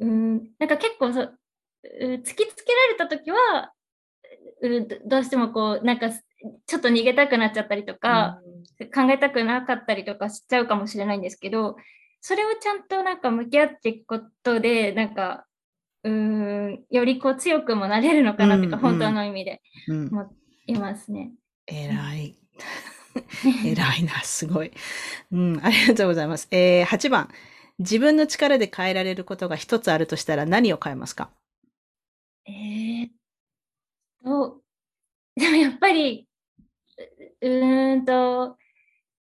[0.00, 1.38] うん、なんか結構そう、
[1.84, 3.72] う突きつけられたときは、
[4.62, 8.40] うどどうしてもこう、なんかちょっと逃げたくなっちゃったりとか、
[8.92, 11.76] 考えたくなかったりとかしちゃうかもしれないんですけど、
[12.20, 15.46] それをちゃんとなんか向き合っていくことで、なんか、
[16.02, 20.32] うん、よりこう強くもなれるのかなっていうか、うんうん、本当の意味で思
[20.66, 21.30] いますね。
[21.70, 22.39] 偉い。
[23.66, 24.72] 偉いな、すごい。
[25.32, 26.48] うん、ありがとうございます。
[26.50, 27.30] えー、8番。
[27.78, 31.30] 自分の力で変えられることが一つあるとしたら何を変えますか？
[32.46, 33.08] えー、
[34.24, 34.60] と、
[35.36, 36.28] でもやっぱり、
[37.40, 38.56] うーんと、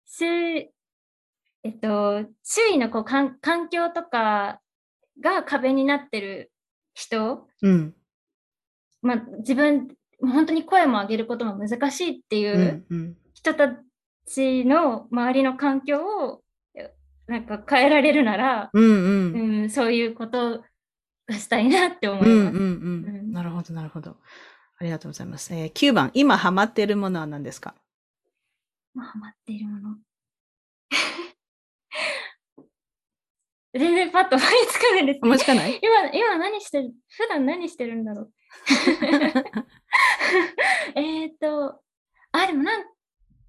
[0.06, 0.26] 周、
[1.64, 3.38] えっと、周囲のこう環
[3.70, 4.60] 境とか
[5.20, 6.52] が壁になってる
[6.94, 7.94] 人、うん、
[9.00, 12.86] まあ、自分、本当に声も上げることも難しいっていう
[13.34, 13.76] 人た
[14.26, 16.42] ちの周りの環境を
[17.26, 20.62] なんか変えられるなら、うんうんうん、そういうこと
[21.28, 22.30] がしたいなって思います。
[22.30, 24.16] うんうんうんうん、なるほど、なるほど。
[24.78, 25.54] ありがとうございます。
[25.54, 27.74] えー、9番、今ハマっているものは何ですか？
[28.94, 29.96] 今ハマっているもの？
[33.74, 35.20] 全然パッと思いつかないです、ね。
[35.22, 35.80] 思いつかない？
[35.80, 38.32] 今、今何してる普段何してるんだろう？
[40.94, 41.80] えっと、
[42.32, 42.84] あ、でもなん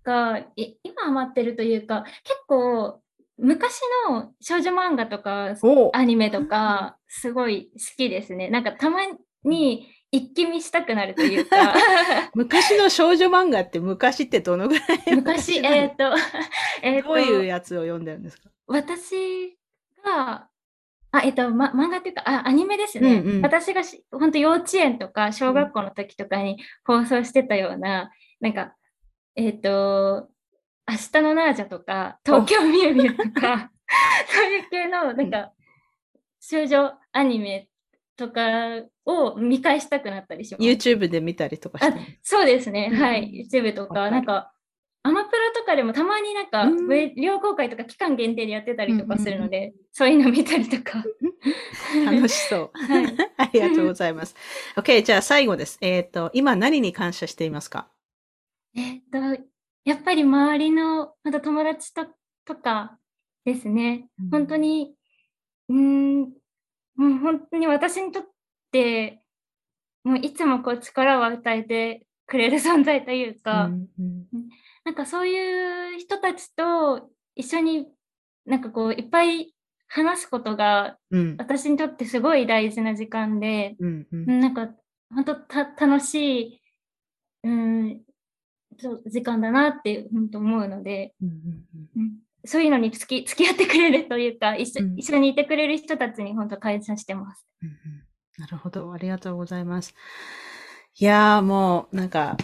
[0.03, 3.01] か、今ハマってるというか、結構、
[3.37, 3.79] 昔
[4.09, 5.55] の少女漫画とか
[5.93, 8.49] アニメとかすごい好きですね。
[8.49, 8.99] なんかたま
[9.43, 11.73] に一気見したくなるというか。
[12.35, 16.15] 昔の少女漫画って昔ってどのぐらい昔、えっ、ー、と、
[16.83, 18.49] えー、どういうやつを読んでるんですか？
[18.67, 19.57] 私
[20.05, 20.47] が、
[21.13, 23.19] あ、えっ、ー、と、ま、漫画っていうか、あ、アニメですね。
[23.19, 28.11] うんうん、私が本当幼稚園とか小学校の時とかに放送してたような、
[28.41, 28.75] うん、なんか、
[29.35, 30.27] えっ、と、
[30.89, 33.71] 明日のナージャとか、東京ミュウミュウとか、
[34.27, 35.53] そういう系の、なんか、
[36.39, 37.69] 少女アニメ
[38.17, 40.63] とかを見返したくなったりします。
[40.63, 42.89] YouTube で見たりとかしてそうですね。
[42.89, 43.47] はい。
[43.49, 44.51] YouTube とか、なんか、
[45.03, 51.03] アマプラとかでもたまになんか、無料公開とか期間限定でやってたりとかするので、そういうの見たりとか。
[52.05, 52.71] 楽しそう。
[52.85, 53.05] はい、
[53.37, 54.35] ありがとうございます。
[54.75, 55.77] OK、じゃあ最後です。
[55.81, 57.89] えっ、ー、と、今何に感謝していますか？
[58.75, 59.43] えっ、ー、と、
[59.85, 62.07] やっぱり周りのまた友達と
[62.45, 62.97] とか
[63.45, 64.95] ですね、うん、本当に、
[65.69, 66.27] うん、も
[66.97, 68.23] う本当に私にとっ
[68.71, 69.21] て、
[70.03, 73.87] もういつもこう力を与えてくれる存在というか、うん。
[73.99, 74.49] うん、
[74.85, 77.87] なんかそういう人たちと一緒に
[78.45, 79.53] なんかこういっぱい
[79.87, 80.97] 話すことが、
[81.37, 84.69] 私にとってすごい大事な時間で、うんうん、なんか
[85.13, 86.61] 本当た楽しい、
[87.43, 88.01] うん、
[89.05, 92.13] 時間だなって本当思うので、うんうんうん、
[92.45, 97.75] そういうのに付き付き合ってくれるというか 一緒,、一緒にいてくれる人たちに本当感謝してます、うんうん。
[98.39, 98.91] なるほど。
[98.91, 99.93] ありがとうございます。
[100.99, 102.37] いやーもうなんか、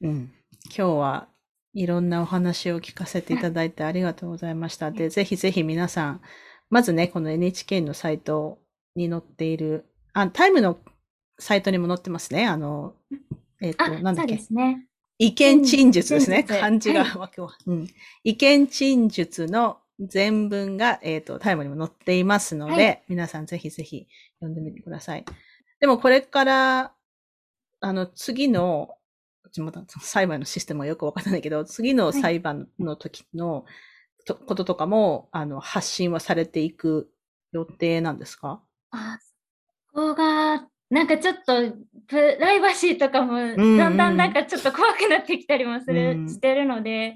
[0.00, 0.32] うん、
[0.66, 1.28] 今日は
[1.74, 4.90] いろんなお話を聞かせていただいてありがとうございました。
[4.90, 6.20] で、ぜひぜひ皆さん、
[6.70, 8.58] まずね、この NHK のサイト
[8.94, 10.78] に載っている、あ、タイムの
[11.38, 12.46] サイトにも載ってますね。
[12.46, 12.94] あの、
[13.60, 14.36] えっ、ー、と、なんだっけ？
[14.36, 14.86] ですね。
[15.18, 16.44] 意見陳述ですね。
[16.44, 17.30] 漢字がは、
[17.66, 17.88] うん。
[18.24, 24.08] 意見陳述の全文が、えっ、ー、と、タイムにも載っていますので、はい、皆さんぜひぜひ
[24.40, 25.24] 読んでみてください。
[25.80, 26.92] でもこれから、
[27.80, 28.96] あの、次の、
[30.00, 33.64] 裁判のシステムはよくわからないけど、次の裁判の時の
[34.46, 37.10] こととかも、あの、発信はされていく
[37.52, 38.62] 予定なんですか？
[38.90, 39.18] あ、
[39.90, 41.74] そこがなんかちょっと
[42.06, 43.36] プライバシーとかも
[43.78, 47.14] だんだんなんかちょっと怖くなってきたりもする、うん、してるので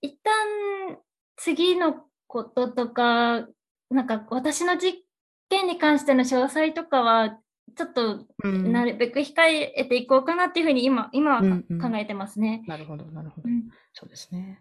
[0.00, 0.96] 一旦
[1.36, 3.48] 次のこととか
[3.90, 5.02] なんか私の実
[5.48, 7.38] 験に関しての詳細とかは
[7.76, 12.48] ちょっとなるべく控えていこうかなっていうふうに今今は考えてますね。
[12.48, 14.60] うんうん、なるほどなるほど、うん、そうですね。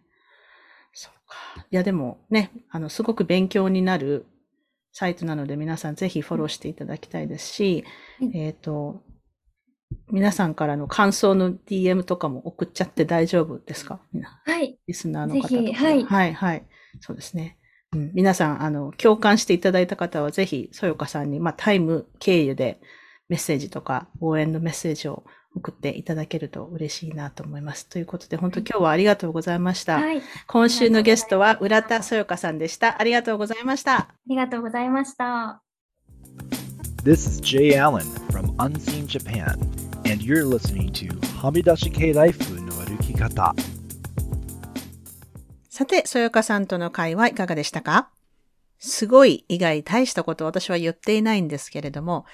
[0.93, 1.65] そうか。
[1.69, 4.25] いやでもねあのすごく勉強になる
[4.91, 7.85] サイトなので皆さんぜひフォローしていただきたいですし、
[8.21, 9.03] うん、えっ、ー、と、
[10.11, 14.01] 皆さんからの感想の DM とかも送っちゃって大丈夫ですか？
[14.45, 14.79] はい。
[14.87, 15.55] リスナーの方とか。
[15.55, 16.03] はい。
[16.03, 16.65] はい、はい。
[16.99, 17.57] そうですね。
[17.93, 22.79] うん、皆さん、あの、共感していただいた方はぜひ、そよかさんに、まあ、タイム経由で
[23.29, 25.23] メッセージとか、応援のメッセージを
[25.55, 27.87] 送っていただけると嬉しいなと思います。
[27.87, 29.99] ということで、本当今日はありがとうございました。
[29.99, 32.99] はい、今週のゲストは浦田そよかさんでした。
[32.99, 33.97] ありがとうございました。
[33.97, 35.61] ありがとうございました。
[37.03, 39.53] This is Jay Allen from Unseen Japan,
[40.11, 43.53] and you're listening to はみ出し系ライフの歩き方。
[45.69, 48.09] さて、そよかさんとの会話いかがでしたか？
[48.79, 52.25] すごい以外大したこと私は言っていないんですけれども、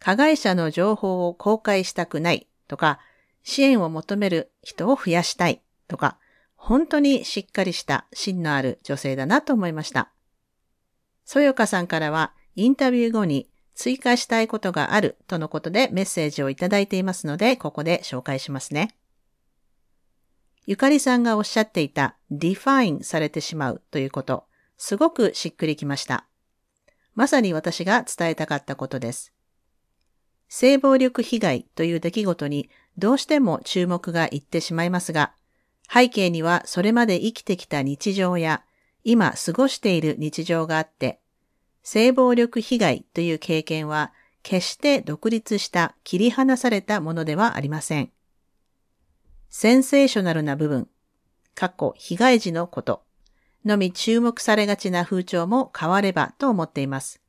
[0.00, 3.00] 加害者の情報を公開したくないとか、
[3.42, 6.18] 支援を求める人を増やしたいとか、
[6.56, 10.10] 本当にしっかりした芯のある女性だなと思いました。
[11.24, 18.96] そよかさんからは、インタビュー後に追加したいことがあるとのことでメッセージをいただいていますので、ここで紹介しますね。
[20.66, 24.46] ゆかりさんがおっしゃっていた define されてしまうということ、
[24.78, 26.26] すごくしっくりきました。
[27.14, 29.33] まさに私が伝えたかったことです。
[30.48, 35.32] 性暴力被害という出来事にどうしても注目がいってしまいますが、
[35.92, 38.62] 背景にはそれまで生きてきた日常や
[39.02, 41.20] 今過ごしている日常があって、
[41.82, 48.10] 性暴力被害という経験は決して独立した切り離されたものではありません。
[49.50, 50.88] センセーショナルな部分、
[51.54, 53.04] 過去被害時のこと
[53.64, 57.23] のみ注目されがちな風潮も変わればと思っています。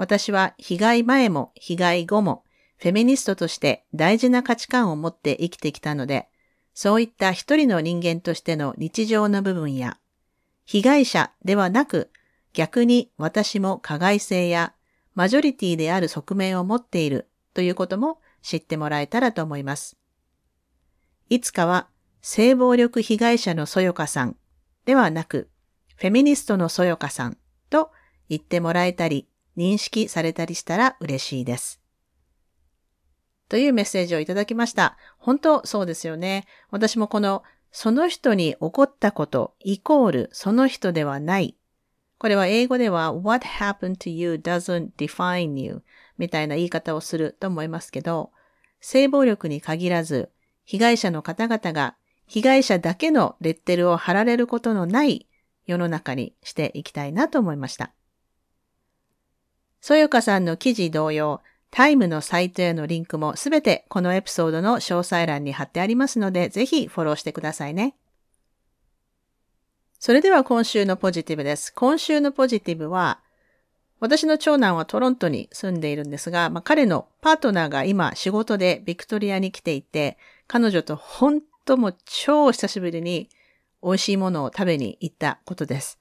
[0.00, 2.42] 私は被害前も被害後も
[2.78, 6.30] フェミニストとして大事な価値観を持って生きてきたので、
[6.72, 9.98] そういった一人の人間としての日常の部分や、
[10.64, 12.10] 被害者ではなく
[12.54, 14.72] 逆に私も加害性や
[15.14, 19.98] マジョリティである側面を持っているということも知ってもらえたらと思います。
[21.28, 21.88] いつかは
[22.22, 24.36] 性暴力被害者のそよかさん
[24.86, 25.50] ではなく、
[25.96, 27.36] フェミニストのそよかさん
[27.68, 27.90] と
[28.30, 29.26] 言ってもらえたり、
[29.56, 31.80] 認識されたりしたら嬉しいです。
[33.48, 34.96] というメッセージをいただきました。
[35.18, 36.46] 本当そうですよね。
[36.70, 37.42] 私もこの
[37.72, 41.56] その人に起こったことイコールその人ではない
[42.20, 45.82] これは英語では what happened to you doesn't define you
[46.18, 48.30] みたいな言い方をすると思いますけど、
[48.78, 50.28] 性暴力に限らず、
[50.66, 51.96] 被害者の方々が
[52.26, 55.28] 被害者だけのレッテルを貼られることのない
[55.64, 57.94] 世の中にしていきたいなと思いました。
[59.80, 67.94] そよかさんの記事同様、タイムのサイトへのリンクもすべてこのエピソードの詳細欄に貼ってありますので、ぜひフォローしてくださいね。
[69.98, 71.72] それでは今週のポジティブです。
[71.74, 73.20] 今週のポジティブは、
[74.00, 80.16] 私の長男はトロントに住んでいるんですが、まあ、彼のパートナーが今仕事でビクトリアに来ていて、
[80.46, 83.28] 彼女と本当も超久しぶりに
[83.82, 85.99] 美味しいものを食べに行ったことです。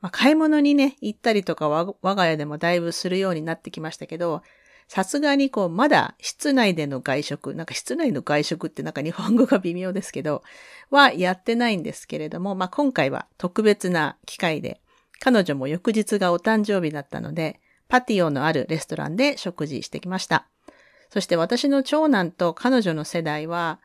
[0.00, 4.42] まあ、買い物にね、行ったりとか我が家でもだいぶするようになってきましたけど、
[4.88, 10.42] さすがにこう、まだ室内での外食、なんか室内の外食ってなんか日本語が微妙ですけど、
[10.90, 14.80] はやってないんですけれども、まあ今回は特別な機会で、
[15.20, 20.46] 彼女も翌日がお誕生日だったので、パティオのあるレストランで食事してきました。
[21.10, 23.80] そして私の長男と彼女の世代は、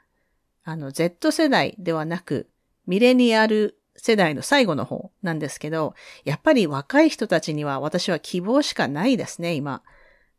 [0.64, 2.50] あの、Z 世代ではなく、
[2.88, 9.82] ミレニアル世代の最後の方なんですけど、やっぱり若い人たちには私は希望しかないですね、今。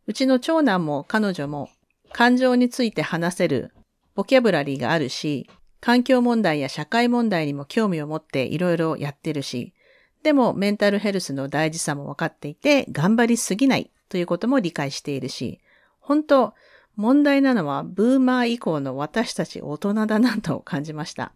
[0.06, 1.70] うちの長男も彼女も
[2.12, 3.72] 感情について話せる
[4.14, 5.50] ボキャブラリーがあるし、
[5.80, 9.72] 環境問題や社会問題にも興味を持っていろいろやってるし、
[10.22, 15.60] でもメンタルヘルスの大事さも分かっていて、頑張りすぎないということも理解しているし、
[16.00, 16.54] 本当、
[16.96, 21.32] 問題なのはブーマー以降の私たち大人だなと感じました。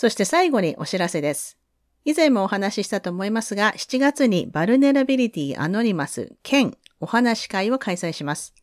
[0.00, 1.58] そして最後にお知らせです。
[2.06, 8.54] 以前もお話ししたと思いますが、7月にバルネラビリティアノニマス兼お話会を開催します。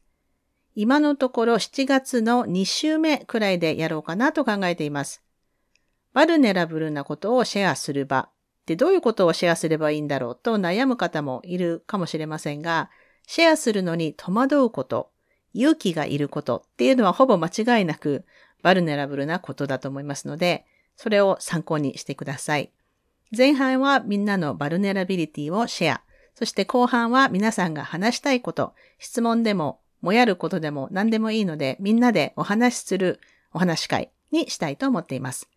[0.73, 5.21] 今のところ7月の2週目くらいでやろうかなと考えています。
[6.11, 8.29] バルネラブルなことをシェアする場
[8.65, 12.89] でどういうことをシェアすればいいんだろうと悩む方もいるかもしれませんが、
[13.27, 15.11] シェアするのに戸惑うこと、
[15.53, 18.25] 勇気がいることっていうのはほぼ間違いなく
[18.63, 20.65] バルネラブルなことだと思いますので、
[20.97, 22.71] それを参考にしてください。
[23.35, 26.01] 前半はみんなのバルネラビリティをシェア。
[26.33, 33.19] そして後半は皆さんが話したいこと、質問でも、もやることでも何でもいいので、みんなでお話しする
[33.53, 35.49] お話し会にしたいと思っています。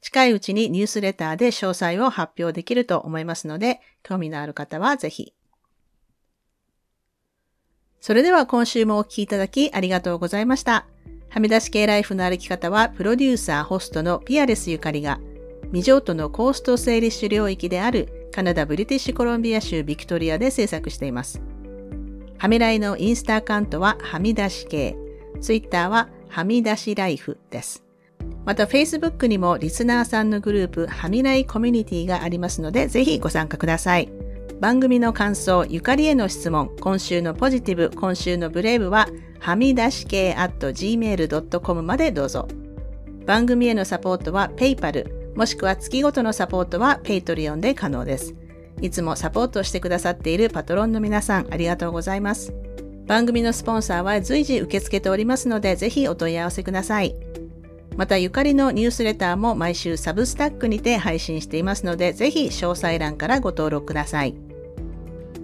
[0.00, 5.34] 近いうちにニュースレターで詳細を発表できると思いますので、興味のある方はぜひ。
[8.00, 10.86] それでは今週もお聴きいただきありがとうございました。
[11.30, 15.20] はみ出し系ライフの歩き方は、プロデューサー、ホストのピアレスゆかりが、
[15.66, 21.40] 未譲渡のコースト整理種領域であるカナダ・ブリティッシュコロンビア州ビクトリアで制作しています。
[22.36, 24.96] はみらいのインスタアカウントははみ出し系、
[25.40, 27.84] ツイッターははみ出しライフです。
[28.44, 34.10] また Facebook にもリスナーさんのグループはみらいコミュニティがありますのでぜひご参加ください。
[34.60, 39.08] 番組の感想、ゆかりへの質問、今週のポジティブ、今週のブレイブは
[39.40, 42.46] はみ出し系 at gmail.com までどうぞ。
[43.26, 48.34] 番組へのサポートは PayPal、もしくは月ごとのサポートは Patreon で可能です。
[48.82, 52.52] いつもサポートしてくださっているパトロンの皆さんありがとうございます。
[53.06, 57.16] 番組のスポンサーは随時受け付けておりますので、ぜひお問い合わせください。
[57.96, 64.49] また、ゆかりのニュースレターも毎週サブスタックにて配信していますので、ぜひ詳細欄からご登録ください。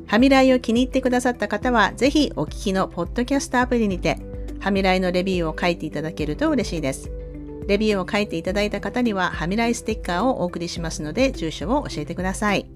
[0.07, 4.19] ハミライを気に入ってくださった方は、ぜひお聞きのポッドキャストアプリにて、
[4.61, 7.11] ハミライのレビューを書いていただけると嬉しいです。
[7.67, 12.67] レビューを書いていただいた方には、ハミライステッカーをお送りしますので、住所を教えてください。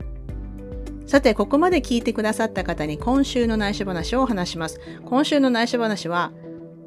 [1.07, 4.81] さて、ここまで聞いてくださった方に今週の内緒話を話します。
[5.05, 6.33] 今週の内緒話は、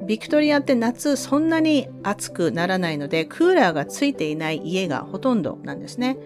[0.06, 6.18] ビクトリアって夏そんなに暑くならないので、クーラーがついていない家がほとんどなんですね。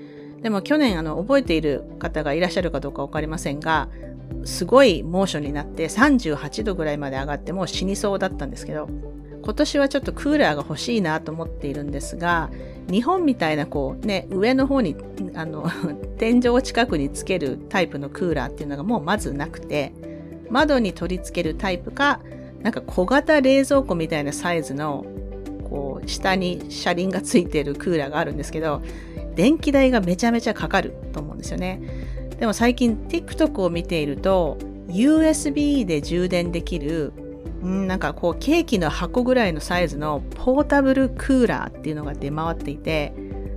[0.42, 3.88] でも去年あの覚えている方がいらっしゃるかどうかわかりませんが、
[4.44, 8.88] すごい猛暑になって38度ぐらいまで上がってもう死にそうだったんですけど、
[9.42, 12.50] 今年はちょっとクーラーが欲しいなと思っているんですが、
[12.90, 14.96] 日本みたいなこうね、上の方に、
[15.34, 15.68] あの、
[16.18, 19.92] 天井近くにつけるタイプのクーラーっていうのがもうまずなくて、
[20.50, 22.20] 窓に取り付けるタイプか、
[22.62, 25.04] なんか小型冷蔵庫みたいなサイズの、
[25.68, 28.82] こう、下に車輪がついてるクーラーがあるんですけど、
[29.38, 31.80] 電気代がめちゃめちゃかかると思うんですよね。
[32.40, 34.58] でも最近 TikTok を見ていると、
[34.88, 37.12] USB で充電できる
[37.64, 43.12] んなんかこうケーキの箱ぐらいのサイズのポータブルクーラーっていうのが出回っていて、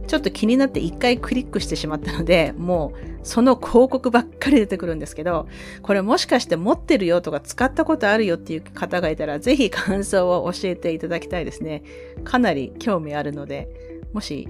[0.06, 5.48] ちょっと気になって一回クリックしてしまったので、もうその広告ばっかり出てくるんですけど、
[5.82, 11.82] これもしかして持ってるよとか使ったことあるよっていう方がいたら、ぜひ感想を教えていただきたいですね。
[12.24, 13.68] かなり興味あるので、
[14.14, 14.48] もし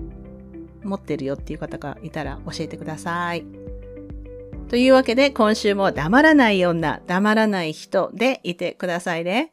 [0.84, 3.46] 持ってるよっていう方がいたら教えてください。
[4.70, 9.52] というわけで今週も黙らない女、黙らない人でいてくださいね。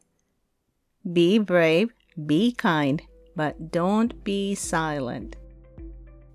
[1.05, 3.01] Be brave, be kind,
[3.37, 5.37] but don't be silent.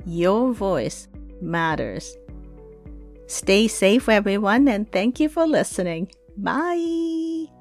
[0.06, 1.10] Your voice
[1.42, 2.18] matters.
[3.28, 6.10] Stay safe everyone and thank you for listening.
[6.38, 7.53] Bye!